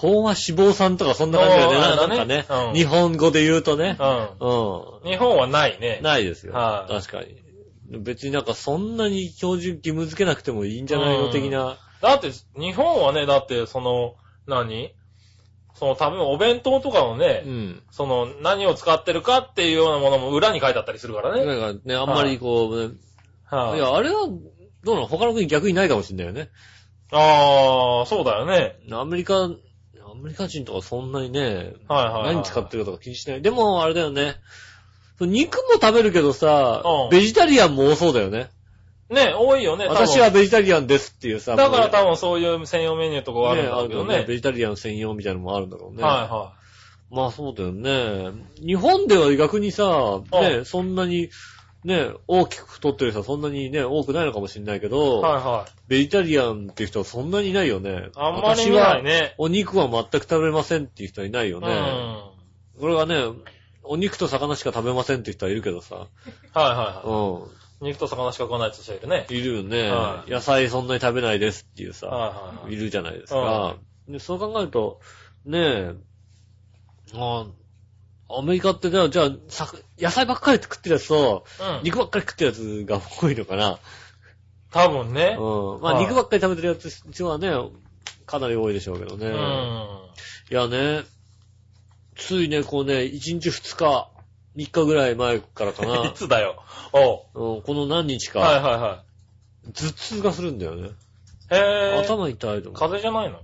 [0.00, 1.78] 飽和脂肪酸とかそんな感じだよね。
[1.78, 3.96] なんかね、うん日本語で言うとね。
[3.98, 4.02] う
[5.04, 5.10] うん。
[5.10, 6.02] 日本はないねん。。
[6.02, 6.54] ないですよ。
[6.54, 7.36] はい確かに。
[7.98, 11.76] 別になんかそんなに標準義務付けなくてもいいんじゃないの的な。
[12.00, 14.14] だって、日本はね、だって、その、
[14.46, 14.94] 何？
[15.74, 17.82] その食べ、お弁当とかのね、うん。
[17.90, 21.44] その、何を使ってるかっていうようなものも裏に書いてあったりするからね。
[21.44, 22.94] なんかね、あんまりこう、ね
[23.44, 24.28] はいいや、あれは、
[24.84, 25.06] どうなの？
[25.08, 26.48] 他の国逆にないかもしれないよね。
[27.12, 28.76] ああ、そうだよね。
[28.92, 29.50] アメリカ、
[30.20, 32.34] アメリカ人とかそんなにね、はいはいはい。
[32.34, 33.42] 何使ってるかとか気にしない。
[33.42, 34.36] でも、あれだよね。
[35.20, 38.50] 肉も食べるけどさうん、ベジタリアンも多そうだよね。
[39.10, 39.86] ね、多いよね。
[39.86, 41.56] 私はベジタリアンですっていうさ。
[41.56, 43.88] だからも多分そういう専用メニューとかがあるんだけどね。
[43.88, 44.24] けどね。
[44.26, 46.02] ベジタリアン専用みたいなのもあるんだろうね。
[46.02, 46.52] はいは
[47.10, 48.30] まあそうだよね。
[48.64, 51.28] 日本では逆にさ、ね、そんなに、
[51.84, 54.90] ね、大きく太ってる人はそんなにね、多くないのかもしれないけい。
[54.90, 55.72] ど、はいはい。
[55.88, 58.10] ベジタリアンっていう人はそんなにいないよね。
[58.16, 59.34] あんまり見ないね。
[59.38, 61.64] お肉は全く食べませんっていう人はいないようん。
[61.64, 61.70] ね。
[61.70, 62.30] は
[62.78, 63.22] これがね、
[63.82, 65.94] お肉と魚しか食べませんっていう人はいるけどさ。
[65.96, 65.98] い
[66.58, 67.42] はいうはん。
[67.44, 67.60] い。
[67.80, 69.26] 肉と魚しか食わない人いるね。
[69.30, 73.76] いるよね、はい野菜そんなに食べないですっていうさ、はいはいはいいるじゃないですか。
[74.06, 75.00] でそう考えると、
[75.46, 75.94] ねえ、
[77.14, 77.46] あ
[78.38, 81.84] アメリカってじゃあ、じゃあさ野菜ばっかり食ってるやつと、うん。
[81.84, 83.78] 肉ばっかり食ってるやつが多いのかな。
[84.70, 85.36] 多分ね。
[85.38, 85.80] うん。
[85.80, 87.52] まあ、はい肉ばっかり食べてるやつ一はね、
[88.26, 89.26] かなり多いでしょうけどね。
[89.26, 89.34] うん。
[89.34, 91.02] いやね、
[92.16, 94.08] ついね、こうね、1日2日、
[94.56, 96.62] 3日ぐらい前からかいな、 つだよ。
[96.92, 97.54] おう。
[97.56, 99.04] うん、この何日か、はいはいは
[99.74, 100.88] 頭痛がするんだよね。
[100.88, 101.54] い。
[101.54, 102.06] へぇー。
[102.06, 102.72] 頭痛いと思う。
[102.72, 103.40] 風邪じゃないの？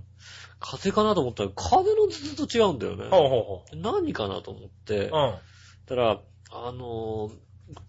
[0.59, 3.09] 風邪かなと思ったら、風邪の頭痛と違うんだよね。
[3.09, 5.21] ほうほう何かなと思って、ほう。
[5.21, 5.37] うん。
[5.85, 6.19] たら、
[6.51, 7.31] あのー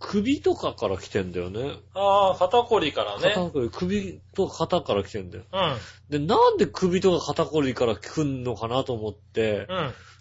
[0.00, 1.78] 首とかから来てんだよね。
[1.94, 3.32] ああ、肩こりからね。
[3.32, 5.44] 肩こり、首とか肩から来てんだよ。
[5.52, 5.76] うん。
[6.10, 9.68] で、なんで首とか肩こりから来んのかなと思って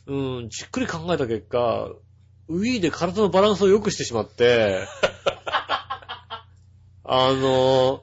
[0.05, 0.37] う、ん。
[0.39, 1.89] うん、じっくり考えた結果、
[2.49, 4.85] ウィーで体のバランスを良くしてしまって、
[7.03, 8.01] あのー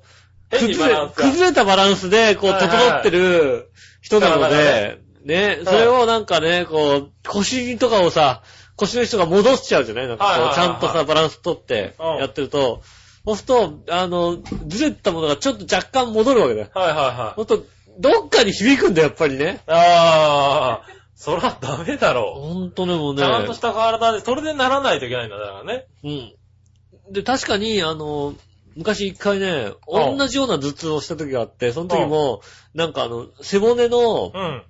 [0.59, 8.43] 変にバランスが崩れたバランスで、こう、整ってる人なので、ね、それをなんかね、こう、腰とかをさ、
[8.77, 10.09] 腰の人が戻しちゃうじゃない？
[10.09, 12.83] なんかこう、ちゃんとさ、バランス取ってうんやってると、
[13.25, 16.69] そうすると、あの、ずれたものがちょっと若干戻るわけだよ。
[16.75, 17.35] はいはいはい。
[17.37, 17.65] ほんと、
[17.99, 19.63] どっかに響くんだよ、やっぱりね。
[19.67, 23.15] ああ、そらダメだろほんとでもう。
[23.15, 23.23] ね。
[23.23, 25.87] ちゃんとした体で、それでならないといけないんだ、だからね。
[26.03, 27.13] うん。
[27.13, 28.35] で、確かに、あの、
[28.77, 32.43] 昔一回ね、うん同じような頭痛をした時があって、その時も、
[32.75, 34.63] なんかあの、背骨のう、ん。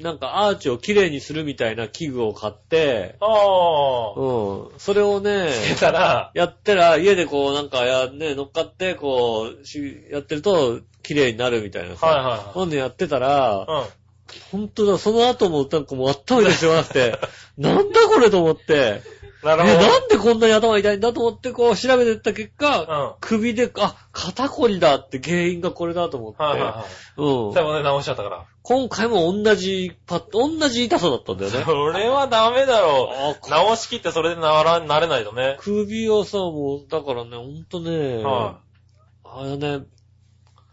[0.00, 4.14] なんかアーチをきれいにするみたいな器具を買って、ああ。
[4.16, 4.78] うん。
[4.78, 12.06] それをね、たら、やったら、家でこう、なんかや、ね、乗っかって、こう、しやってると、綺麗になるみたいなさ。
[12.06, 13.84] はいはいはい今度やってたら、うん。
[14.52, 17.18] 本当だ、その後もなんかもう頭痛いでしょなくて、
[17.58, 19.02] なんだこれと思って、え、
[19.42, 19.74] なるほど。
[19.74, 23.14] なんでこんなに頭痛いんだと思って、こう調べてった結果、うん。
[23.20, 26.84] 首で、あ、肩こりだって原因がこれだと思って、はいはいはい。
[27.18, 27.62] うん最。
[27.62, 28.44] 後ね、直しちゃったから。
[28.62, 31.64] 今回も同じパ同じ痛さだったんだよね。
[31.64, 33.50] それはダメだろあう。
[33.50, 35.56] 直しきってそれでなら、なれないとね。
[35.60, 38.58] 首をさ、もう、だからね、ほんとね、は
[39.24, 39.86] あのね、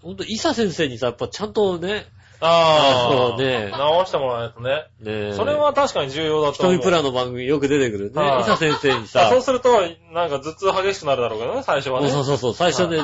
[0.02, 2.08] ほんと、伊佐先生にさ、やっぱちゃんとね、
[2.46, 3.10] ああ。
[3.12, 4.86] そうね直してもらわないとね。
[5.00, 6.76] ねそれは確かに重要だと思う。
[6.78, 8.22] 瞳プラの番組よく出てくるね。
[8.22, 9.82] はい伊佐先生にあさ そう、すると、
[10.12, 12.10] なんか頭痛激しくなるだろうけどね、最初はね。
[12.10, 13.00] そうそうそう、最初ね、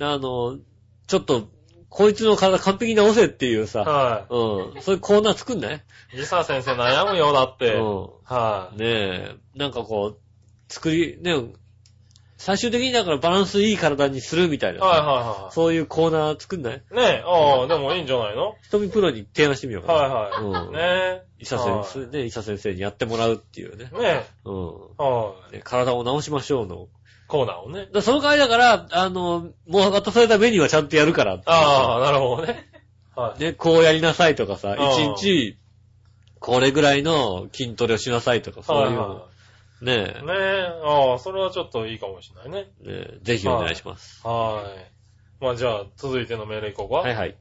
[0.00, 0.58] あの、
[1.06, 1.48] ちょっと、
[1.88, 5.76] こいつの体完璧に直せっていうさ、はうん、そういうコーナー作んない？
[6.14, 6.16] い。
[6.16, 7.74] リサ先生悩むよ、だって。
[7.74, 8.76] うはい。
[8.76, 8.78] ん。
[8.78, 11.34] ねえ、なんかこう、作り、ね
[12.44, 16.82] 最終的にだからバランスいい体にするみたいなさ、はいはそういうコーナー作んない？
[16.90, 17.06] いはい。
[17.06, 18.56] ねえ、ああ、でもいいんじゃないの？
[18.68, 19.98] 瞳プロに提案してみようかな。
[20.00, 20.44] はいはい。
[20.66, 21.22] うんねえ。
[21.38, 23.88] 伊佐先生、ね、伊佐先生にやってもらうっていうね。
[23.92, 24.02] 生。
[24.02, 24.26] ねえ。
[24.44, 24.66] うん。
[24.96, 25.54] はい。
[25.54, 26.88] ね体を治しましょうの。
[27.28, 32.68] コーナーをねその代わりだから、あの、もう渡されたメニューはちゃんとやるからああ、なるほどね。
[33.14, 33.40] はい。
[33.40, 35.56] ね、こうやりなさいとかさ、一日、
[36.40, 39.28] これぐらいの筋トレをしなさいとか、そういうの。
[39.90, 40.12] はねいはい。
[40.26, 42.70] ねえ、ああ、それはちょっといいかもしれないね。
[42.84, 44.26] え、ねえぜひお願いします。
[44.26, 44.62] は
[45.40, 45.44] い。
[45.44, 46.96] まあじゃあ、続いてのメールいこうか。
[46.96, 47.36] はいはい。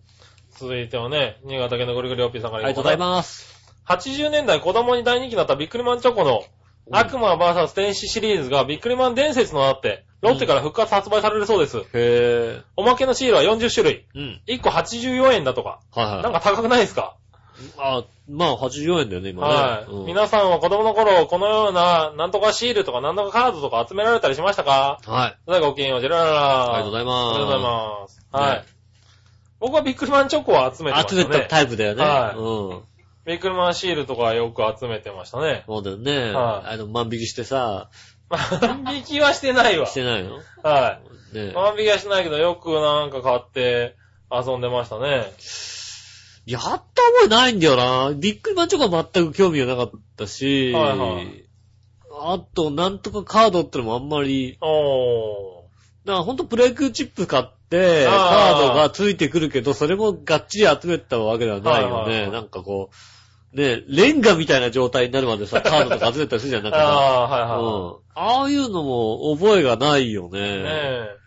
[0.57, 2.99] 続いてはね、新潟県のぐるぐるおっぴーさんからありがとうございす。
[2.99, 3.61] ます。
[3.87, 6.43] 80年代子供に大人気だったビックリマンチョコの
[6.91, 11.77] 悪魔 VS 天使シリーズがビックリマン伝説となって、ロッテから復活発売されるそうです。
[11.77, 12.61] へえ。
[12.75, 14.05] おまけのシールは40種類。
[14.13, 14.41] うん。
[14.47, 15.79] 1個84円だとか。
[15.95, 16.23] はいはい。
[16.23, 17.15] なんか高くないですか？
[17.77, 19.53] あ、まあ、84円だよね、今ね。
[19.53, 24.99] はい、うん皆さんは子供の頃、このような、なんとかシールとかなんとかカードとか集められたりしましたか？
[25.05, 25.37] はい。
[25.45, 26.63] それではごきげんよう、ジェラララ。
[26.63, 28.27] ありがとうございますありがとうございます。
[28.31, 28.55] はい。
[28.57, 28.65] ね
[29.59, 31.21] 僕はビックリマンチョコを集めてましたね。
[31.21, 32.03] 集めたタイプだよね。
[32.03, 32.81] はいうん。
[33.25, 35.63] ビックリマンシールとかよく集めてましたね。
[35.67, 36.31] そうだよね。
[36.31, 37.89] はいあの、万引きしてさ、
[38.29, 39.93] 万引きはしてないわし。
[39.93, 40.39] てないの？
[40.63, 40.99] は
[41.33, 41.35] い。
[41.37, 43.95] ね万引きはしてないけど、よくなんか買って
[44.31, 45.31] 遊んでましたね。
[46.45, 48.13] やった覚えないんだよな。
[48.15, 51.45] ビックリマンチョコは全く興味がなかったし、はいはい
[52.23, 55.63] あと、なんとかカードってのもあんまり、お
[56.05, 61.93] だからほんとプロ野球チップ買って、カあーードがついてくるけど、それもがっちり集めたわけではないよね。
[61.93, 62.91] はいはいはいなんかこ
[63.53, 66.69] う、ね、レンガみたいな状態になるまでさ、カードとか集めたりするじゃん、な。
[66.77, 70.49] あ あー、はいうんはああいうのも覚えがないよいはい。
[70.49, 70.69] ねね。
[70.69, 71.17] え。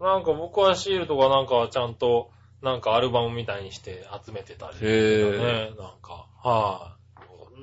[0.00, 2.30] なんか僕はシールとかなんかちゃんと、
[2.62, 5.70] なんかアルバムみたいにして集めてたりするね。
[5.78, 6.26] なんか。
[6.42, 6.96] は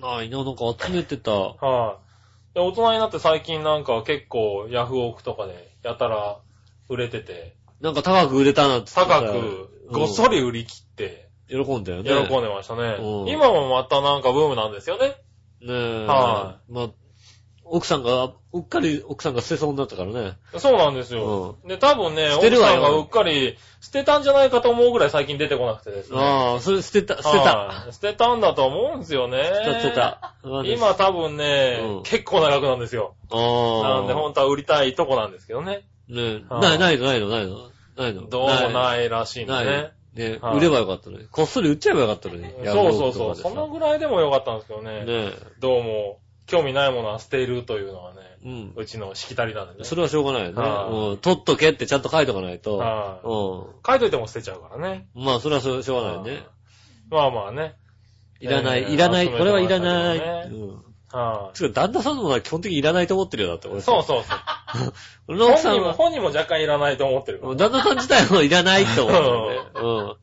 [0.02, 1.32] ないな、なんか集めてた。
[1.32, 1.36] い。
[1.60, 2.00] は
[2.54, 2.56] い。
[2.56, 6.40] で、大人になって最近なんか結構ヤフオクとかでやたら
[6.90, 12.28] 売れてて、なんか高く売れたなって高くごっそり売り切ってうん喜んだよね。
[12.28, 13.28] 喜んでましたねうん。
[13.30, 15.10] 今もまたなんかブームなんですよね。
[15.62, 16.06] ねえ。
[16.06, 16.90] はまあ、
[17.70, 20.38] 奥さんが、うっかり奥さんが捨てそうになったからね。
[20.58, 21.58] そうなんですよ。
[21.66, 26.20] で、多分ね、奥捨てるわよさんがうっかり捨てたんじゃないかと思うぐらい最近出てこなくてですね。
[26.20, 27.58] ああ、それ捨てた、捨てた。
[27.58, 29.44] はい捨てたんだと思うんですよね。
[29.44, 30.36] 捨てた、捨てた。
[30.66, 33.16] 今多分ね、うん結構な額なんですよ。
[33.32, 33.36] あ
[33.86, 33.90] あ。
[34.00, 35.86] なんで本当は売りたいとこなんですけどね。
[36.10, 37.70] ねはいない、ないの、ないの、ないの。
[37.98, 38.28] ないの。
[38.30, 39.92] どうもないらしいんでないね。
[40.14, 40.38] ね。
[40.42, 41.28] はい売ればよかったのに。
[41.28, 42.44] こっそり売っちゃえばよかったのに。
[42.66, 43.36] そうそうそう。
[43.36, 45.06] そのぐらいでもよかったんですけどね。
[45.06, 48.74] ねどうも、興味ないものは捨てるというのはね、うん。
[48.76, 49.84] うちのしきたりなんでね。
[49.84, 50.62] それはしょうがないよね。
[50.62, 51.18] はいうん。
[51.18, 52.78] 取っとけってちゃんと書いとかないと。
[52.78, 55.08] はう書いといても捨てちゃうからね。
[55.16, 55.24] ん。
[55.24, 56.46] まあ、それはしょうがないよね。
[57.10, 57.76] まあまあね。
[58.40, 60.18] いらない、えーいらない、これはいらない。
[60.18, 60.84] うん。
[61.12, 63.68] はつうか、旦那さんのは基本的にいらないと思ってるよ、だって。
[63.68, 63.82] 俺い。
[63.82, 64.94] そうそうそう。
[65.28, 67.42] 俺の奥さ本人も、んは、本人も若干いらないと思ってる。
[67.58, 70.14] 旦那さん自体もいらないと思ってるね。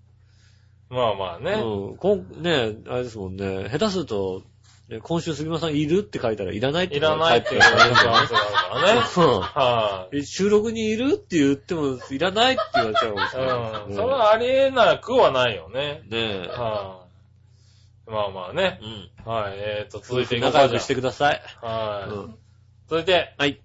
[0.91, 1.53] まあまあね。
[1.53, 1.91] うん。
[1.91, 1.97] うん。
[1.97, 3.69] こん、ねあれですもんね。
[3.71, 4.54] 下手すると、ね
[5.03, 8.37] 今週杉村さんいるって書いたらいらないっていらないっていうチャンスがあるか
[8.75, 9.01] らね。
[9.17, 13.37] うんはえ収録にいるって言っても、いらないって言われちゃうかもしい。
[13.37, 13.85] れない。
[13.89, 13.95] うん。
[13.95, 16.03] それはありえなくはないよね。
[16.09, 17.07] ねは
[18.07, 18.11] い。
[18.11, 18.85] まあまあねえ。。
[19.27, 19.33] うん。
[19.33, 19.53] はい。
[19.57, 20.59] えーと、続いていこうか。
[20.59, 21.43] 仲良くしてください。
[21.63, 22.11] はい。
[22.11, 22.35] うん。
[22.89, 23.61] 続いて、はい。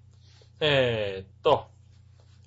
[0.60, 1.66] えーっと、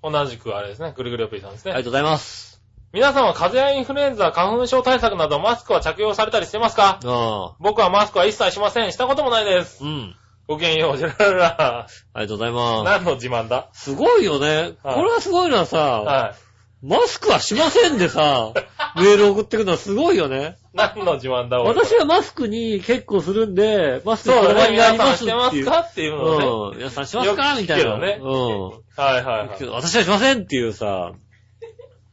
[0.02, 1.72] 同じくあれですね、ぐるぐるよっぴーさんですね。
[1.74, 2.53] ありがとうございます。
[2.94, 7.00] 皆さんは風邪やインフルエンザ、花粉症対策などマスクは着用されたりしてますか？
[7.04, 7.56] ああ。
[7.60, 8.92] 僕はマスクは一切しません。
[8.92, 9.84] したこともないです。
[9.84, 10.16] うん。
[10.48, 11.88] ごきげんよう、ジェラララ。
[12.14, 12.84] ありがとうございます。
[12.84, 13.70] 何の自慢だ？
[13.74, 14.74] すごいよね。
[14.84, 16.36] はいこれはすごいのはさ、は
[16.84, 16.86] い。
[16.86, 18.52] マスクはしませんでさ、
[18.96, 20.58] メール送ってくるのはすごいよね。
[20.76, 25.64] 何の自慢だ、俺私はマスクに結構するんで、マスクそうだ皆りさんしてます。
[25.66, 25.80] か？
[25.80, 26.46] っていうのをね。
[26.46, 26.78] うん。
[26.78, 27.32] 皆さんしますか？
[27.32, 27.84] よく聞くみたいな。
[27.86, 28.70] けどねうん。
[28.70, 29.66] はいはいはい。
[29.72, 31.16] 私はしませんっていうさ、う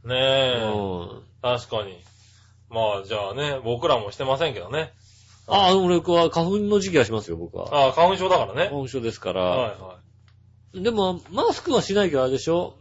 [0.05, 0.59] ねえ。
[0.59, 1.22] ん。
[1.42, 2.03] 確かに。
[2.70, 4.92] まあ、じゃあね、僕らもしてませんけどね。
[5.48, 7.68] ああ、俺は花粉の時期はしますよ、僕は。
[7.72, 8.66] ああ、花粉症だからね。
[8.68, 9.40] 花粉症ですから。
[9.42, 9.96] はいは
[10.72, 12.74] でも、マスクはしないけどあれでしょ？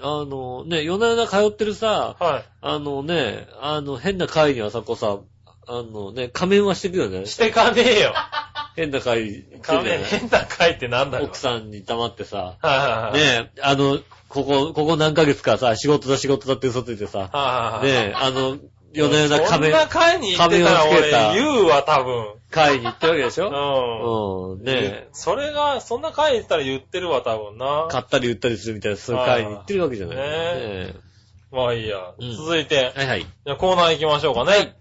[0.00, 2.24] あの、ね、夜な夜な通ってるさ、い。
[2.24, 5.18] はあのね、あの、変な会にはさ、こうさ、
[5.66, 7.26] あのね、仮面はしてくよねい。。
[7.26, 8.14] してかねえよ。
[8.76, 11.26] 変な会仮面変な回ってなんだよ。
[11.26, 13.12] 奥さんに黙ってさ、はいはいはい。
[13.14, 13.98] ねえ、あの、
[14.28, 18.06] ここ、ここ何ヶ月かさ、仕事だ仕事だって嘘ついてさ、はいはいはい。
[18.06, 18.58] ねえ、あの、
[18.92, 22.34] 夜な夜な仮面、そんな回に行ってたら俺言うわ、多分。
[22.50, 24.54] 会に行ってるわけでしょ？
[24.54, 24.60] うん。
[24.60, 27.92] うん、ねそれが、そんな回行ったら言ってるわ、多分なえ、。
[27.92, 30.16] 買ったり売ったりするみたいな、そういう会に行ってるわけじゃない。
[30.16, 30.22] ね
[30.86, 30.94] ね
[31.50, 31.98] まあいいや。
[32.18, 33.20] うん続いてえ、はいはい。
[33.22, 34.50] イじゃあコーナー行きましょうかね。
[34.50, 34.74] はい、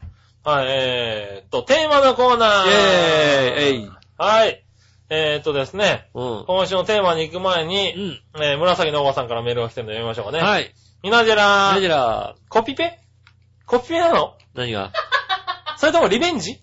[0.45, 2.65] えーっと、テーマのコーナー。
[2.65, 4.63] ェーイえいはい。
[5.09, 6.45] えーっとですね、うん。
[6.45, 8.19] 今週のテーマに行く前うに、ん。
[8.41, 10.39] えー、紫のおばさんからメールが来てるので読みましょうかね。
[10.39, 10.41] い。
[10.41, 10.73] はい。
[11.01, 11.89] みなじゃらナジー。
[11.89, 12.99] ェラコピペ？
[13.65, 14.35] コピペなの？
[14.53, 14.91] 何が？
[15.77, 16.51] それともリベンジ？
[16.53, 16.57] っ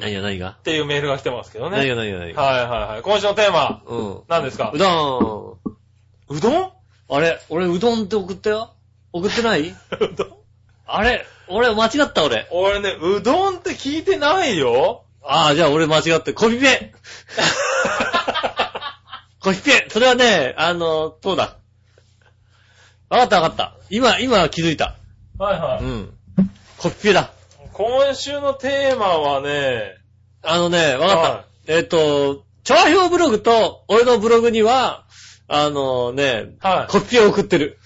[0.00, 0.52] 何が何が？
[0.64, 1.76] ていうメールが来てますけどね。
[1.78, 2.42] 何が何が何が？
[2.42, 3.02] はいはいはい。
[3.02, 4.20] 今週のテーマ、うん。
[4.28, 4.70] 何ですか？
[4.74, 5.58] うど
[6.28, 6.70] うどんん？
[7.10, 8.74] あれ俺うどんって送ったよ
[9.12, 9.68] 送ってない？
[9.68, 9.74] う
[10.16, 10.28] どん？
[10.86, 12.46] あれ俺間違った俺。
[12.50, 15.04] 俺ね、うどんって聞いてないよ。
[15.22, 16.92] ああ、じゃあ俺間違って、コピペ
[19.40, 21.56] コピペそれはね、あの、そうだ？
[23.08, 23.74] わかったわかった。
[23.90, 24.96] 今、今気づいた。
[25.38, 25.84] はいはい。
[25.84, 26.14] うん。
[26.78, 27.30] コピペだ。
[27.72, 29.96] 今週のテーマはね、
[30.42, 31.16] あのね、わかった。
[31.16, 35.04] はいえっ、と、調和表ブログと俺のブログには、
[35.48, 37.78] あのね、はいコピペを送ってる。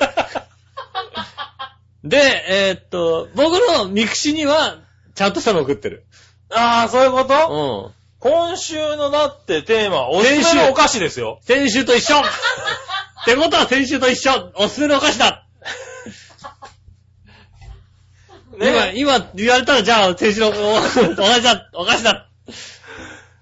[2.04, 4.76] で、えっ、と、僕のミクシには、
[5.14, 6.04] ちゃんとしたの送ってる。
[6.50, 7.94] ああ、そういうこうとん。
[8.20, 11.40] 今週のだってテーマ、おすすめのお菓子ですよ。
[11.42, 12.20] 先週と一緒。
[12.20, 12.22] っ
[13.24, 14.52] てことは先週と一緒。
[14.56, 15.46] おすすめのお菓子だ、
[18.58, 18.94] ね。
[18.94, 21.70] 今、今言われたらじゃあ先週のおお菓子だ。
[21.72, 22.28] お菓子だ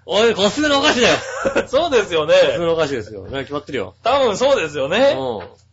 [0.04, 1.16] おい、おすすめのお菓子だよ。
[1.68, 2.58] そうですよおすすめね。
[2.58, 3.22] のお菓子ですよ。
[3.26, 3.94] ね、決まってるよ。
[4.02, 5.14] 多分そうですようね。
[5.14, 5.16] ん。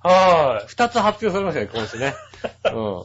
[0.02, 2.16] は二つ発表されましたね、今週ね。
[2.74, 3.04] うん。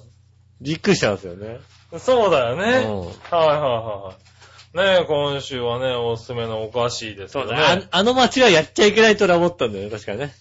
[0.60, 1.60] びっくりしたんですよね。
[1.94, 1.98] い。
[1.98, 2.86] そうだよね。
[2.86, 4.24] うんはいはいはいはい。
[4.76, 7.76] ねえ、今週はね、おすすめのお菓子ですよそうだね。
[7.76, 7.88] ね。
[7.90, 10.34] ああの間違いやっちゃいけないと俺は思ったんだよね、確かね。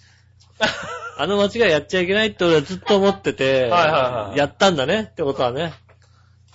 [1.17, 5.73] あの間違いやっちゃいけないって俺はずっと思ってて、はいはいはいやったんだねってことはね。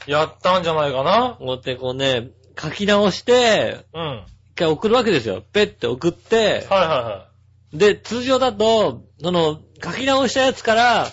[0.07, 4.01] やったんじゃないかなこうやってこうね、書き直して、うん。
[4.01, 5.41] はい一回送るわけですよ。
[5.53, 7.29] ペッて送って、はいは
[7.73, 11.13] で、通常だと、その、書き直したやつから、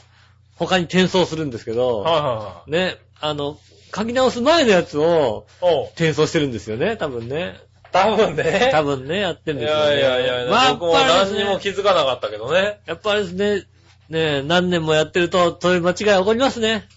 [0.55, 1.75] 他に転送するんですけい。
[1.75, 2.71] ど、はいはいはい。
[2.71, 3.59] ね、あの、
[3.95, 5.45] 書き直す前のやつを。
[5.93, 7.59] 転送してるんですよね、多分ね。
[7.91, 8.69] 多分ね。
[8.71, 9.99] 多分ね、やってるんいですよね。
[9.99, 12.79] やいやいや、まあ、僕も何にも気づかなかったけどね。
[12.87, 13.63] やっぱりですね、
[14.09, 16.87] ね何年もやってると、そういう間違い起こりますね。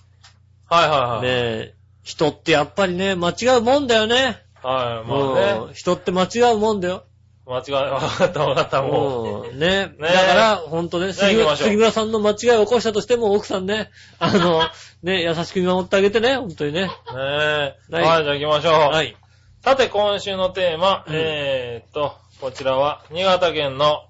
[0.71, 1.23] はいはいはい。
[1.23, 1.78] ね
[2.09, 4.43] 人ってやっぱりね、間違うもんだよね。
[4.63, 5.67] はい、まあね。
[5.67, 7.05] うん人って間違うもんだよ。
[7.45, 9.49] 間違い、わかったわかった、もう。
[9.49, 9.89] うんね。
[9.89, 14.63] ねだから、ほんとね、杉村杉村さんの間違いを起こしたとしても、奥さんね、 あの、
[15.03, 16.87] ね、優しく見守ってあげてね、ほんとにね。
[16.87, 17.75] ねえ。
[17.91, 18.73] はいはい、じゃあ行きましょう。
[18.91, 19.15] はい。
[19.63, 24.07] さて、今週のテーマ、うんえーっと、こちらは、新潟県の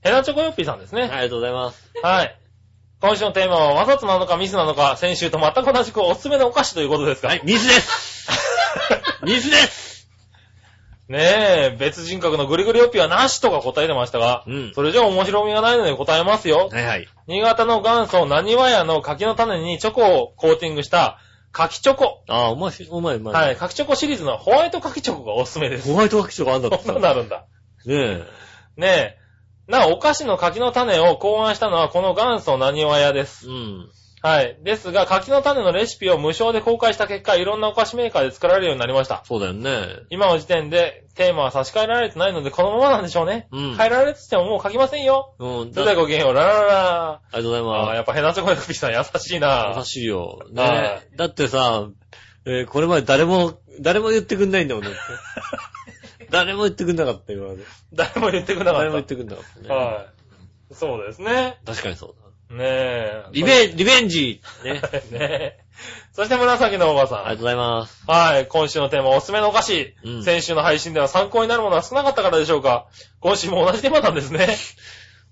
[0.00, 1.02] ヘナチョコヨッピーさんですね。
[1.02, 1.92] ありがとうございます。
[2.02, 2.41] はい。
[3.02, 7.28] 今週のテーマは、わざとなのかミスなのか、先週と全く同じくおすすめのお菓子ということですか？
[7.28, 8.28] はい、ミスです
[9.26, 10.08] ミスです
[11.08, 11.18] ね
[11.74, 16.68] え、別人格のぐりぐりヨッピーはなしとか答えてましたが、うんそれじゃ面白みがないので答えますよ。
[16.72, 17.08] はいはい。
[17.26, 21.18] 新潟の元祖、なにわ屋の柿の種にチョコをコーティングした、
[21.50, 22.22] 柿チョコ。
[22.28, 23.34] ああ、お前し、お前、お前。
[23.34, 25.88] はい、柿チョコシリーズのホワイト柿チョコがおすすめです。
[25.92, 27.44] ホワイトワキチョコあんだって そさうなるんだ。
[27.84, 28.24] ねえ。
[28.76, 29.18] ねえ。
[29.68, 33.48] なお、お菓子の柿の種を考案したのはこの元祖なにわ屋です。
[33.48, 33.90] うん。
[34.22, 34.56] はい。
[34.62, 39.22] ですが、柿の種のレシピを無償で公開した結果、いろんなお菓子メーカーで作られるようになりました。
[39.24, 39.84] そうだよね。
[40.10, 43.48] 今の時点でテーマは差し替えられてないので、このままなんでしょうね。
[43.50, 45.34] うん変えられててももう書きませんよ。
[45.40, 45.74] うん。
[45.74, 47.10] それごきげんよう、ララララ。
[47.10, 50.38] ありがとうございああ、まやっぱヘナチョコヨッピーさん優しいな優しいよ。
[50.54, 51.88] はねだってさ、
[52.46, 54.90] えーこれまで誰も、誰も言ってくんないんだもんね。
[56.32, 58.78] 誰も言ってくんなかったよ、今まで誰も言ってくれなかった。
[58.78, 59.68] 誰も言ってくんなかったね。
[59.68, 60.06] は
[60.70, 60.74] い。
[60.74, 61.58] そうですね。
[61.64, 62.22] 確かにそう
[62.52, 63.24] ねえ。
[63.32, 64.72] リベン、リベンジね。
[65.10, 65.58] ねえ。
[66.12, 67.18] そして紫のおばさん。
[67.20, 68.04] ありがとうございます。
[68.06, 68.46] はい。
[68.46, 69.94] 今週のテーマ、おすすめのお菓子。
[70.04, 72.86] うん先週の配信では参考になるものは少なかったからでしょうか。
[73.20, 74.56] 今週も同じテーマなんですね。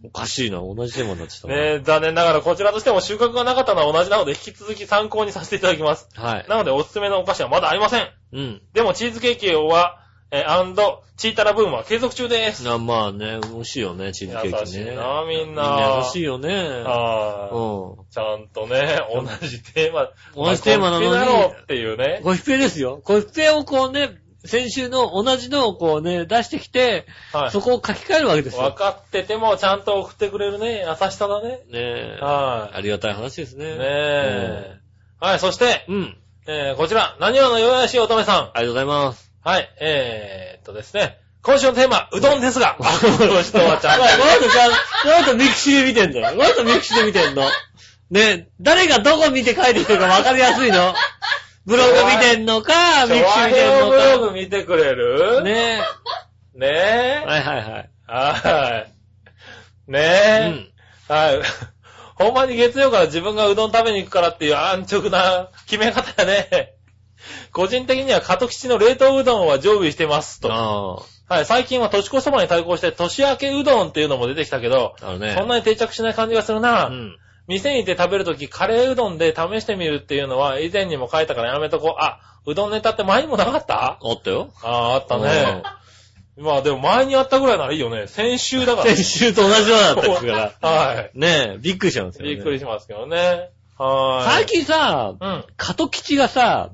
[0.03, 1.55] おかしいな、同じテーマになっちゃったな。
[1.55, 6.09] ねえ、残念ながらこちらとしても収穫がなかったのは同じなので、引き続き参考にさせていただきます。
[6.15, 6.47] はい。
[6.49, 8.09] なので、おすすめのお菓子はまだありません。
[8.33, 8.63] うん。
[8.73, 10.00] でも、チーズケーキは、
[10.33, 12.63] えー、アンド、チータラブームは継続中です。
[12.63, 14.79] なまあね、美味しいよね、チーズケーキね。
[14.81, 16.55] 優しいなみんなみんな優しいよね。
[16.85, 18.15] はうい。
[18.15, 20.09] ちゃんとね、同じテーマ。
[20.37, 22.23] 同じテーマなのにっちだろうっていうねん。。
[22.23, 23.01] コヒペですよ。
[23.05, 27.51] コヒペをこうね、先週の同じのをこうね、出してきて、はい。
[27.51, 28.63] そこを書き換えるわけですよ。
[28.63, 30.87] 分かってても、ちゃんと送ってくれるね。
[30.87, 31.49] 優しさだね。
[31.49, 32.19] ねえ。
[32.21, 33.67] はいありがたい話ですね。
[33.67, 34.77] ねえ。
[35.19, 35.97] はい、そして、うん。
[35.97, 36.17] うん。
[36.47, 38.37] えー、こちら、何話のよやしい乙女さん。
[38.37, 39.30] ありがとうございます。
[39.43, 41.19] はい、えーっとですね。
[41.43, 42.77] 今週のテーマ、うどんですが。
[42.79, 44.69] この人はちゃんおい、なんでさ、
[45.07, 46.37] なんでミクシーで見てんだよ。
[46.37, 47.45] なんでミクシーで見てんの
[48.11, 50.95] ね誰がどこ見て書いてきてるか分かりやすいの
[51.65, 55.37] ブログ見てんのか、と、ミクシー見てんブロのグ見てくれる？
[55.39, 55.43] か。
[55.43, 55.81] ね
[56.55, 57.23] ねえ。
[57.23, 57.27] え。
[57.27, 57.91] はいはいはい。
[58.09, 58.93] はい。
[59.89, 60.49] うねえ。
[60.49, 60.69] ん。
[61.09, 61.41] はい。
[62.17, 66.75] ほんまに月曜から自分がうどん食べに行くからっていう安直な決め方やね。
[67.53, 70.53] 個人的には加藤吉の冷凍うどんは常備してますと。
[70.53, 75.35] あはい、最近は年越しそばに対抗して年明けうどんっていうのも出てきたけど、ね。
[75.39, 76.87] そんなに定着しない感じがするな。
[76.87, 77.17] うん。
[77.47, 82.03] 店に行って食べるときカレーうどんで試してみるっていうのは以前にも書いたからやめとこう。
[82.03, 83.99] あ、うどんネタって前にもなかった？
[84.03, 84.51] あったよ。
[84.63, 85.63] ああ、あったね。
[86.37, 88.07] まあでも前にあったぐらいならいいよね。
[88.07, 88.95] 先週だから。
[88.95, 90.53] 先週と同じようだったから。
[90.69, 92.25] はねえ、びっくりしちゃうんですい。
[92.25, 92.35] よ、ね。
[92.37, 93.51] びっくりしますけどね。
[93.79, 94.33] はい。
[94.33, 95.45] 最近さ、うん。
[95.57, 96.71] 加藤吉がさ、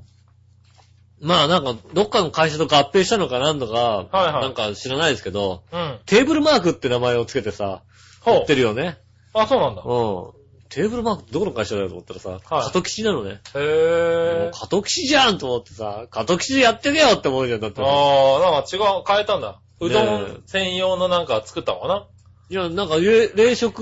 [1.19, 5.99] まあなんか、どっかの会社と合併したのかなんとか、はいはいなんか知らないですけど、うん。
[6.05, 7.81] テーブルマークって名前をつけてさ、
[8.21, 8.99] ほ売ってるよね。
[9.33, 9.39] う。
[9.39, 9.81] あ、そうなんだ。
[9.81, 10.37] うん。
[10.69, 13.41] テーブルマークってどこの会社だよと思ったらさ、加藤吉なのね。
[13.55, 17.81] へもぇう加藤吉じゃんと思ってさ、加藤吉でやってけよって思うじゃん、だって。
[17.81, 19.59] ああ、なんか違う、変えたんだ。
[19.79, 22.05] うどねん専用のなんか作ったのかな？
[22.49, 23.81] いや、なんか、冷冷食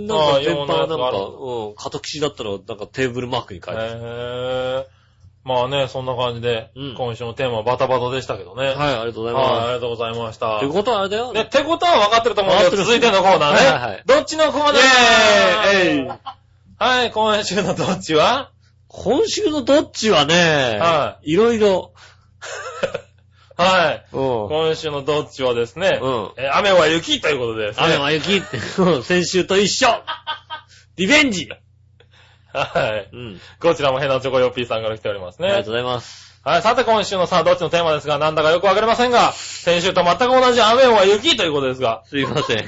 [0.00, 3.90] なんか全般なんか、うん、加藤吉だったら、なんかテーブルマークに書いてある。
[3.90, 4.84] へぇ
[5.48, 8.66] まあね、そんな感じで、うん今週のテーマはバタバタでしたけどね。
[8.66, 10.60] はい、ありがとうございはい、あまりがとうございました。
[10.60, 10.64] す。
[10.66, 11.32] ってことはあれだよ。
[11.32, 13.56] ね、ってことは分かってると思うけど、分かってる続いてのコーナーね。
[13.56, 16.08] はいはいはいどっちのコーナーイェーイえい
[16.78, 18.50] はい、今週のどっちは？
[18.88, 20.78] 今週のどっちはね、。
[20.80, 21.92] はいろいろ。
[23.56, 24.06] はい。
[24.12, 24.48] うん。
[24.48, 27.86] 今週のどっちはですね、うんえー雨は雪ということでですね。
[27.86, 29.88] 雨は雪って、う ん先週と一緒
[30.96, 31.48] リベンジ
[32.52, 33.08] はい。
[33.12, 33.40] うん。
[33.60, 35.70] こちらもヘナチョコヨッピーさんから来ておりますねありがと。
[35.70, 36.28] うございます。
[36.44, 42.56] はい、さて今週のさあどっちのテーマですが、なんだかよくわかりませんが、先週と全く同じ雨は雪ということですが、すいません。
[42.64, 42.66] ね。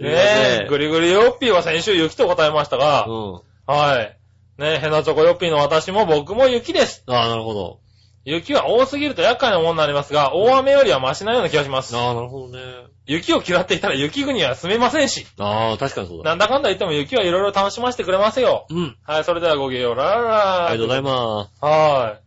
[0.00, 3.40] え、ぐりぐりヨッピーは先週雪と答えましたが、うん。
[3.66, 4.16] はい。
[4.58, 7.04] ねえ、ヘナチョコヨッピーの私も僕も雪です。
[7.06, 7.80] ああ、なるほど。
[8.24, 11.96] 雪は多すぎると厄介なものになりますが、大雨よりはマシなような気がします。
[11.96, 12.58] ああ、なるほどね。
[13.06, 16.30] 雪を嫌っていたら雪国は住めませんし、ああ、確かにそうだ。
[16.30, 18.66] なんだかんだ言っても雪はいろいろ楽しませてくれますよ。
[18.68, 18.96] うん。
[19.04, 21.58] はい、それではごきげんよう、ラララありがとうございます。
[21.58, 21.64] す。
[21.64, 22.18] は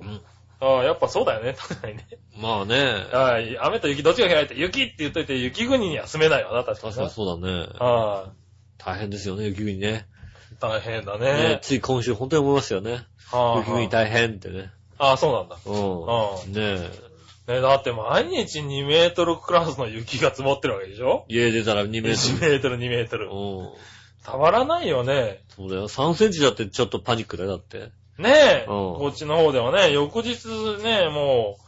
[0.00, 0.06] うん。
[0.06, 0.20] い。
[0.60, 2.06] ああ、やっぱそうだよね、確かにね。
[2.36, 3.06] まあね。
[3.12, 3.58] はい。
[3.58, 7.66] 雨と雪どっちが嫌いって、雪って言っといて雪国には住めないわな、確かに確かにそうだね。
[7.78, 8.26] は
[8.78, 10.06] 大変ですよね、雪国ね。
[10.52, 10.54] い。
[10.60, 11.58] 大変だねね。
[11.62, 13.04] つい今週本当に思いましたよね。
[13.32, 14.70] はい雪国大変ってね。
[14.98, 15.56] ああ、そうなんだ。
[15.64, 16.52] うん。
[16.52, 17.09] ねえ。
[17.50, 21.24] ねだって毎日2メートルクラスの雪が積もってるわけでしょ？
[21.28, 23.30] 家出たら2メー ?1 トメートル、2メートルル。。
[23.32, 23.68] うん。
[24.24, 25.42] たまらないよね。
[25.56, 25.88] そうだよ。
[25.88, 27.90] 3センチだってちょっとパニックだよ、だって。
[28.18, 30.46] ねえ、うんこっちの方ではね、翌日
[30.82, 31.62] ね、もう、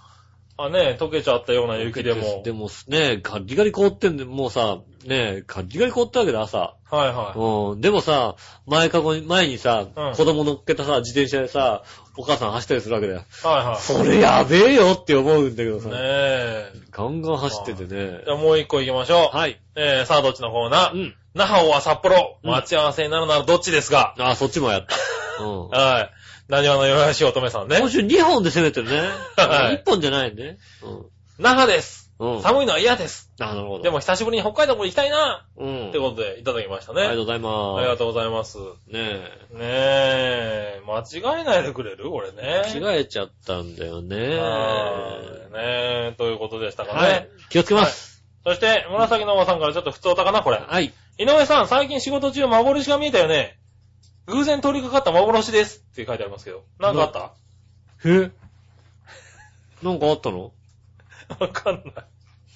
[0.58, 2.42] あ、ね、溶けちゃったような雪でも。
[2.44, 6.74] でもね、ガリガリ凍ってんで、もうさ、ね、ガリガリ凍ったわけだ、朝。
[6.90, 7.38] はいはい。
[7.38, 7.80] うん。
[7.80, 11.84] でもさ、前かごに、前にさ、うん子供乗っけたさ、自転車でさ、
[12.16, 13.24] お母さん走ったりするわけだよ。
[13.42, 15.80] はいはそれやべえよって思うんだけどい。
[15.80, 15.88] さ。
[15.88, 16.72] ねえ。
[16.90, 18.30] ガンガン走っててねじ。
[18.30, 19.36] ゃあもう一個行きましょう。
[19.36, 19.60] はい。
[19.74, 21.14] えー、さあどっちのコーナー、うん。
[21.34, 24.94] 那覇は札幌、うん待ち合わせになるならどっちですか、あ、そっちもやった。
[25.42, 25.68] うん。
[25.68, 26.10] はい。
[26.48, 27.88] 何話のよやし乙女さんね今。
[27.88, 29.00] 週2本で攻めてるね。
[29.36, 30.58] はい1本じゃないね。
[31.38, 32.01] 那覇です。
[32.22, 32.36] うん。
[32.36, 32.42] うん。
[32.42, 33.32] 寒いのは嫌です。
[33.40, 33.82] あ、なるほど。
[33.82, 35.88] でも久しぶりに北海道も行きたいな、うん。
[35.88, 37.02] ってことでいただきましたね。
[37.02, 37.78] ありがとうございます。
[37.78, 38.58] ありがとうございます。
[38.88, 39.02] ね
[39.50, 42.12] ねえ、間違えないでくれる？
[42.12, 42.62] 俺ね。
[42.74, 42.80] え。
[42.80, 44.16] 間違えちゃったんだよね。
[44.38, 45.18] は
[45.50, 45.58] いね
[46.12, 46.98] え、ということでしたかね。
[47.00, 47.28] はい。
[47.50, 48.24] 気をつけます。
[48.44, 50.58] そして、紫のおばさんからちょっと普通おたかな、これ。
[50.58, 50.92] はい。
[51.18, 53.58] 井上さん、最近仕事中幻が見えたよね。
[54.26, 56.62] 偶然通りかかった幻ですって書いてありますけど。
[56.78, 57.32] なんかあった？
[58.04, 58.30] え？
[59.82, 60.52] なんかあったの？
[61.38, 62.04] わかんない。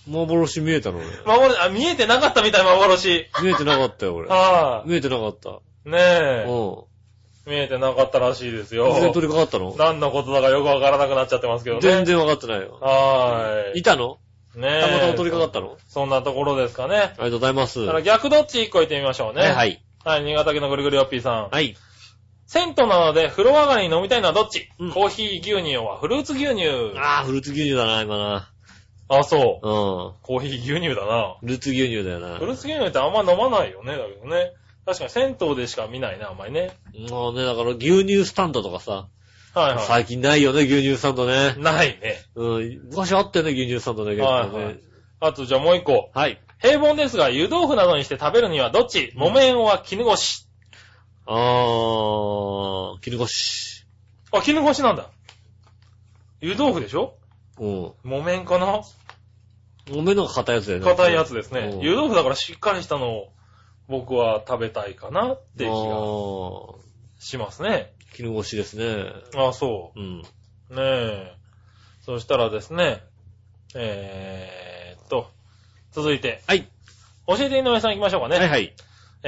[0.07, 1.07] 幻見えたの俺。
[1.25, 3.27] 幻、あ、見えてなかったみたい、幻。
[3.43, 4.29] 見えてなかったよ、俺。
[4.29, 5.51] は見えてなかった。
[5.51, 5.53] い。
[5.91, 6.45] ねえ。
[6.49, 7.51] うん。
[7.51, 8.93] 見えてなかったらしいですよ。
[8.93, 9.77] 全然取り掛かったの？
[9.79, 11.83] 何のことだかよくわからなくなっちゃってますけどね。
[11.83, 12.79] 全然分かってないよ。
[12.81, 13.81] はーい。
[13.81, 14.19] いたの？
[14.57, 14.81] ねえ。
[14.81, 15.77] たまたま取り掛かったの？
[15.89, 16.97] そんなところですかね。
[16.97, 17.81] ありがとうございます。
[17.81, 19.43] だかはら逆どっち一個言ってみましょうね。
[19.43, 19.81] いはい。
[20.05, 21.51] はい、新潟県のぐるぐるよっぴーさん。
[21.51, 21.77] はい。
[22.49, 26.65] 銭湯なので風呂上がりに飲みたいのはどっち、うんコーヒー牛乳はフルーツ牛乳。
[26.97, 28.51] あー、フルーツ牛乳だな、今な。
[29.09, 29.67] あ、そう。
[29.67, 29.71] う
[30.11, 30.13] ん。
[30.23, 31.37] コーヒー牛乳だな。
[31.41, 32.39] フルーツ牛乳だよな。
[32.39, 34.53] フルーツ牛乳ってあんま飲まないよね、だけどね。
[34.85, 36.77] 確かに銭湯でしか見ないな、あんまりね。
[37.11, 39.09] もうね、だから牛乳スタンドとかさ、
[39.55, 41.61] はいは最近ないよね、牛乳スタンドねい。。
[41.61, 42.21] ないね。
[42.35, 42.81] うん。
[42.91, 44.79] 昔あったよね、牛乳スタンドね、結構はいはねい。
[45.21, 46.11] あとじゃあもう一個。
[46.13, 46.41] はい。
[46.61, 49.13] 平凡ですが、湯豆腐などにして食べるにはどっち？
[49.15, 50.47] 木綿は絹ごし。
[51.27, 53.87] あー、絹ごし。
[54.33, 55.11] あ、絹ごしなんだ。
[56.41, 57.15] 湯豆腐でしょ？
[57.59, 57.93] うん。
[58.05, 58.83] 木綿かな？
[59.93, 60.85] おめのが硬いやつだよね。
[60.85, 61.77] 硬いやつですねう。
[61.79, 63.33] ん湯豆腐だからしっかりしたのを
[63.89, 66.75] 僕は食べたいかなって気あがー、
[67.19, 67.93] しますね。
[68.15, 69.13] 絹ごしですね。
[69.37, 70.23] あ、そうん。
[70.71, 70.75] う。
[70.75, 71.37] ねえ。
[72.05, 73.03] そしたらですね、
[73.75, 75.31] えーっと、
[75.93, 76.67] 続いて、はい。
[77.27, 78.39] 教えて井上さん行きましょうかね。
[78.39, 78.75] はいはい。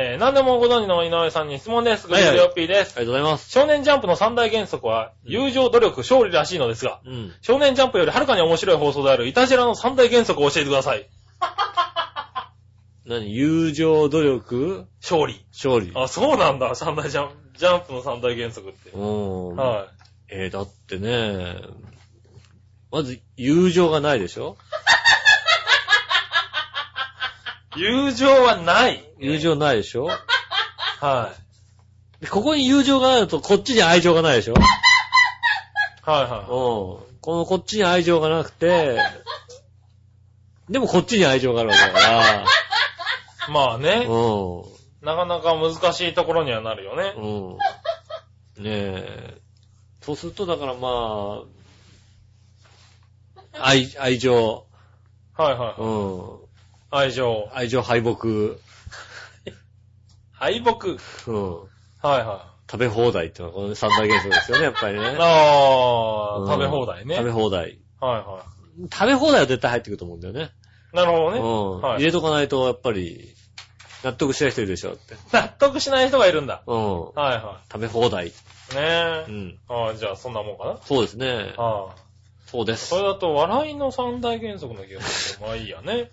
[0.01, 2.07] えー、何でもご存知の井上さんに質問です。
[2.07, 2.95] グはいはいリグリオッピーです。
[2.97, 3.51] ありがとうございます。
[3.51, 7.33] 少年ジャンプの三大原則は、友情、努力、勝利らしいのですが、うん。
[7.43, 11.09] 少年ジャンプよりはるかに面白い放送である、イタジラの三大原則を教えてください。
[13.07, 13.35] 何？
[13.35, 15.45] 友情、努力、勝利。
[15.53, 15.91] 勝利。
[15.97, 18.91] あ、そうなんだ、三大ジャンプ、ジャンプの三大原則って。
[18.91, 19.57] うん。
[19.57, 19.89] は
[20.29, 21.57] えー、だってね、
[22.93, 24.57] まず、友情がないでしょ？
[27.77, 27.81] い。
[27.83, 29.08] 友情はない。
[29.19, 30.09] 友情ないでしょ？
[31.01, 31.33] は
[32.21, 32.25] い。
[32.25, 34.55] でここに友情があると、こっちに愛情がないでしょ？
[36.03, 36.31] はいうん。
[36.31, 38.99] はこのこっちに愛情がなくて、
[40.69, 42.01] でもこっちに愛情があるわけだか
[42.43, 42.45] い。
[43.51, 44.65] まあら、ね、う
[45.05, 47.15] なかなか難しいところにはなるよね。
[47.19, 47.49] ん。
[47.51, 47.57] うん。
[47.57, 47.59] ね
[48.65, 49.39] え。
[50.03, 51.43] そうすると、だからま
[53.55, 54.67] あ、愛、愛情、
[55.37, 55.81] はいはい。
[55.81, 56.39] うん。
[56.91, 57.49] 愛情。
[57.53, 58.59] 愛情敗北、
[60.39, 60.97] 敗北。
[61.31, 61.59] うん。
[61.61, 65.01] はいは食べ放題ってのはこの三大原則ですよね、やっぱりい。
[65.01, 65.17] ね。
[65.19, 67.17] ああ、うん食べ放題ね。
[67.17, 67.79] 食べ放題。
[68.01, 68.45] はいは
[68.93, 70.53] 食べ放題は絶対入ってくると思うんだよね。
[70.93, 70.97] い。
[70.97, 71.39] なるほどね。
[71.39, 71.81] うん。
[71.81, 73.35] はい入れとかないと、やっぱり、
[74.05, 75.17] 納得しない人いるでしょって。
[75.33, 76.63] 納得しない人がいるんだ。
[76.67, 77.05] うん。
[77.07, 78.29] はいは食べ放題。
[78.29, 78.31] い。
[78.31, 78.37] ね
[78.77, 79.25] え。
[79.27, 79.59] うん。
[79.69, 80.77] ああ、じゃあそんなもんかな。
[80.85, 81.55] そうですね。
[81.57, 82.09] ああ。
[82.47, 82.89] そうです。
[82.89, 86.11] それだと笑いの三大原則の気がするけど、まあいいやね。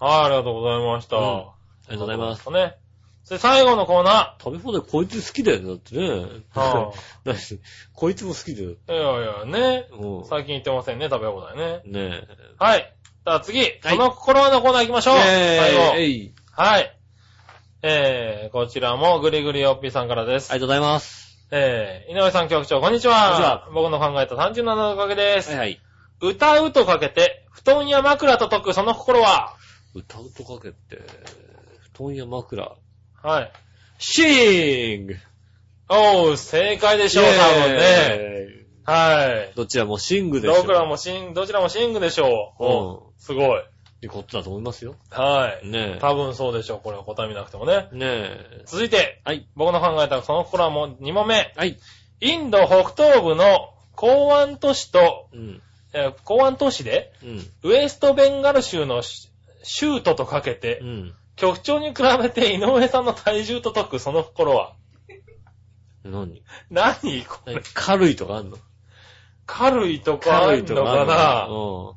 [0.00, 1.16] はい、ありがとうございました。
[1.16, 2.50] うんありがとうございます。
[2.50, 2.76] ね。
[3.30, 6.02] それ最後のコーナ食べ放題こいつ好きだよね、だってね。
[6.02, 6.42] ー。
[6.58, 6.92] は
[7.24, 7.36] 何
[7.94, 8.74] こいつも好きだよ。
[8.88, 9.86] あ、いやいや、ね。
[9.92, 10.24] うん。
[10.24, 11.80] 最近言ってませんね、食べ放題ね。
[11.84, 12.22] ね
[12.58, 12.92] はい。
[13.24, 15.16] じゃあ次、はいその心はのコーナー行きましょう。
[15.18, 15.58] え。
[15.60, 16.60] 最後。
[16.60, 16.96] はい。
[17.82, 20.50] えー、こちらもぐりぐりおっぴーさんからです。
[20.50, 21.38] ありがとうございます。
[21.52, 23.14] えー、井上さん局長、こんにちは。
[23.14, 25.50] こんにちは僕の考えた単純なのおかげです。
[25.50, 25.80] はいはい。
[26.20, 29.54] 歌うとかけて、布団や枕と解くその心は？
[29.94, 31.00] 歌うとかけて、
[31.94, 32.72] 布団や枕。
[33.22, 33.52] はい。
[33.98, 35.16] シング
[35.88, 37.78] おー、正解でしょう、多分ね。
[37.78, 38.46] ね。
[38.84, 39.52] はい。
[39.54, 40.54] どちらもシングでしょ。
[40.54, 42.64] どちらもシン、どちらもシングでしょう。
[42.64, 43.60] うんおすごい。
[43.60, 43.62] っ
[44.00, 44.94] てことだと思いますよ。
[45.10, 45.68] はい。
[45.68, 47.88] ね多分そうでしょう、これは答え見なくてもね。
[47.92, 47.96] え。
[47.96, 48.62] ねえ。
[48.64, 49.46] 続いて、はい。
[49.54, 51.52] 僕の考えたその心はもう2問目。
[51.56, 51.78] はい。
[52.20, 55.62] インド北東部の港湾都市と、うん。
[55.92, 57.46] えー港湾都市で、うん。
[57.64, 59.28] ウエストベンガル州のシ
[59.62, 61.14] シュートとかけてう、ん。
[61.40, 64.74] 局長に比べて井上さんの体重と解くその心は？
[66.04, 66.42] 何？
[66.70, 67.24] 何？
[67.24, 67.62] これ何？
[67.74, 68.58] 軽いとかあんの？
[69.46, 71.46] 軽いとかあ軽るのかな？
[71.48, 71.96] の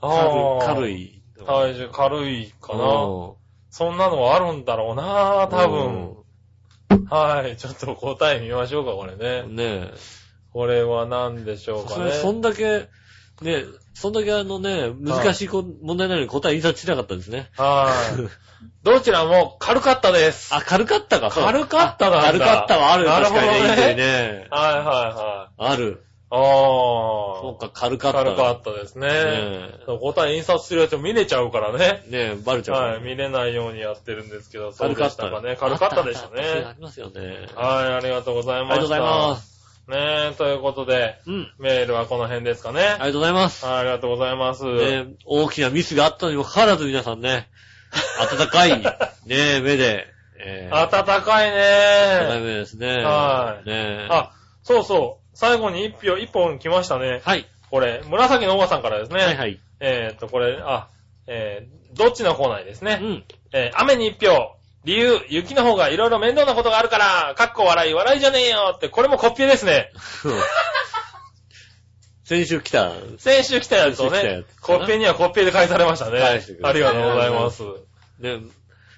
[0.00, 1.22] あー軽い。
[1.44, 1.46] 軽い。
[1.46, 3.04] 体重軽いかな？
[3.04, 3.34] うん
[3.70, 6.16] そんなのはあるんだろうな多分。
[7.10, 7.56] はい。
[7.56, 9.42] ちょっと答え見ましょうか、これうね。
[9.52, 9.90] んね
[10.52, 11.88] これは何でしょうえ。
[11.88, 11.94] かね。
[11.96, 12.88] それ、そんだけ、
[13.42, 13.64] ね
[13.94, 17.50] そんだけあのね、難しいこ問題なのに答え印刷しなかったんですね。
[17.56, 18.64] はい。
[18.82, 20.54] どちらも軽かったです。
[20.54, 21.30] あ、軽かったか。
[21.30, 23.10] 軽かっただあ軽かったはあるよ。
[23.10, 24.46] なるほどね確かにね。
[24.50, 24.82] はいは
[25.58, 25.72] いはい。
[25.72, 26.04] ある。
[26.30, 27.68] あそうあ。
[27.68, 28.18] か、軽かった。
[28.24, 29.06] 軽かったですね。
[29.08, 32.02] ね答え印刷するやつ見れちゃうからね。
[32.08, 32.10] え。
[32.10, 33.02] ねえ、バレちゃうからはい。
[33.02, 35.56] 見れないようにやってるんですけど、そうで軽かっしたたかね。
[35.56, 36.74] 軽かったでしたそうあね。
[36.76, 37.46] りますよね。
[37.54, 38.74] はい、ありがとうございました。
[38.74, 39.53] ありがとうございます。
[39.88, 41.52] ねえ、ということで、うん。
[41.58, 42.80] メールはこの辺ですかね。
[42.80, 43.66] ありがとうございます。
[43.66, 44.64] はい、ありがとうございます。
[44.64, 47.48] ねえ、大きなミスがあったにもかかわらず皆さんね、
[48.18, 48.86] 温かい、ね
[49.28, 50.06] え、目で、
[50.38, 53.02] えー、暖かい温かいね目ですね。
[53.02, 54.08] はいねえ。
[54.10, 54.32] あ、
[54.62, 55.24] そうそう。
[55.36, 57.20] 最後に一票、一本来ましたね。
[57.24, 57.46] はい。
[57.70, 59.22] これ、紫のおばさんからですね。
[59.22, 59.60] はいはい。
[59.80, 60.88] えーっと、これ、あ、
[61.26, 63.00] えー、どっちのコーナーにですね。
[63.02, 63.24] うん。
[63.52, 64.56] えー雨に一票。
[64.84, 69.90] 理由、雪の方がいろいろ面倒なことがあるから、かっこ笑い、笑いじゃねえよって、これもコッピーですね。
[72.24, 72.92] 先週来た。
[73.18, 76.20] 先週来たやつをねコッピーにはコッピーで返されましたね。
[76.62, 77.62] ありがとうございます。
[78.18, 78.40] ね、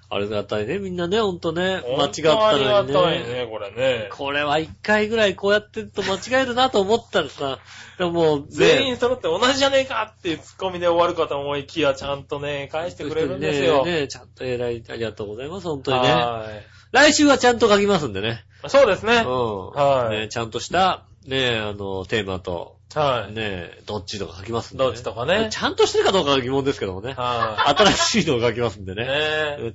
[0.09, 1.82] ありがたいね、みんなね、ほんとね。
[1.98, 3.44] 間違った本当ありがたいね。
[3.44, 4.09] ね、これね。
[4.12, 7.59] これは一回ぐらいこうやってると間違えるなと思ったらさ、
[7.98, 13.84] でもね全員揃って同じじゃねえかっていうツッコミで終わるかと思いきや、ちゃんとね、返してくれるんですよ。
[13.84, 16.09] ねねちゃんと偉い、ありがとうございます、本当にね。
[16.09, 16.46] は
[16.92, 18.44] 来週はちゃんと書きますんでね。
[18.64, 18.70] い。
[18.70, 19.24] そうですね。
[19.26, 19.70] うん。
[19.70, 23.34] はいねちゃんとした、ねあの、テーマと、はい。
[23.34, 24.91] ねどっちとか書きますんで、ね。
[24.91, 27.14] どっちとかねちゃんとしてるかどうかは疑問ですけどもね。
[27.14, 28.97] は新しいのを書きますんでい。
[28.97, 29.05] ね。
[29.05, 29.09] ね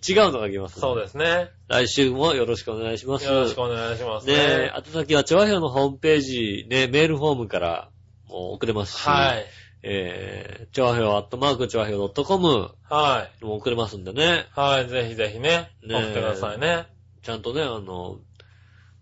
[0.07, 0.82] 違うの書きますんで。
[0.82, 1.49] そうですね。
[1.68, 3.26] 来週もよろしくお願いします。
[3.26, 4.74] よろしくお願いしますねね。
[4.76, 7.89] 宛先は、調和表のホームページ、ね、メールフォームから
[8.28, 9.45] もう送れますし、はい。
[9.84, 13.45] えー、調和表、アットマーク、調和表 .com はい。
[13.45, 14.45] も送れますんでね。
[14.51, 14.89] はい。
[14.89, 16.88] ぜひぜひね、ね送ってくださいね。
[17.24, 18.20] ちゃんとね、あの、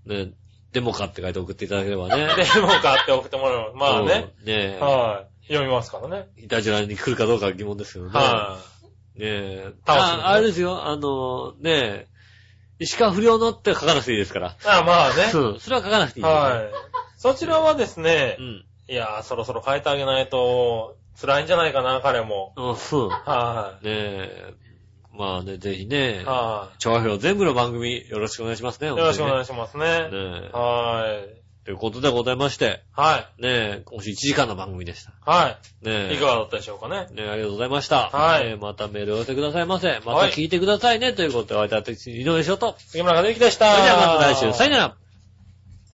[0.06, 0.32] ね、
[0.72, 2.28] デモかって書いて送っていただければね。
[2.54, 3.76] でも買って送ってもらう。
[3.76, 4.34] まあね。
[4.40, 4.46] うん。
[4.46, 5.48] ねはい。
[5.48, 6.28] 読みますからね。
[6.38, 8.12] いたじらに来るかどうかは疑問ですけどね。
[8.14, 8.60] は
[9.16, 9.74] ねえ。
[9.86, 12.08] あ、あれですよ、あの、ねえ、
[12.80, 14.50] 石川不良のって書かなくていいですから。
[14.50, 14.54] い。
[14.66, 15.32] あまあね。
[15.34, 15.60] うん。
[15.60, 16.26] それは書かなくていい。
[16.26, 16.72] はい。
[17.18, 18.66] そちらはですねう、ん。
[18.88, 22.54] いやー、そろそろ変えてあげないと、辛いんじゃないかな、彼も。
[22.56, 22.66] うん。
[22.70, 22.76] うん
[23.10, 24.54] はねえ。
[25.20, 28.88] まあね、ぜひねい。、は調和表全部の番組よろしくお願いしますね。
[28.88, 28.90] い。
[28.90, 29.84] よろしくお願いいしますね。
[29.84, 30.50] ねえ。
[30.54, 31.66] はい。
[31.66, 33.42] ということでございまして、はい。
[33.42, 35.12] ねえ、今週1時間の番組でした。
[35.30, 35.86] はい。
[35.86, 36.14] ねえ。
[36.16, 37.08] いかがだったでしょうかね。
[37.12, 38.10] ねえ、ありがとうございました。
[38.10, 40.00] はいえーまたメールを寄せてくださいませ。
[40.06, 41.12] またはい聞いてくださいね。
[41.12, 42.76] ということで、お会いいたい井上翔と。
[42.88, 43.74] 杉村和之でした。
[43.74, 44.54] それではまた来週。
[44.54, 45.09] さよなら。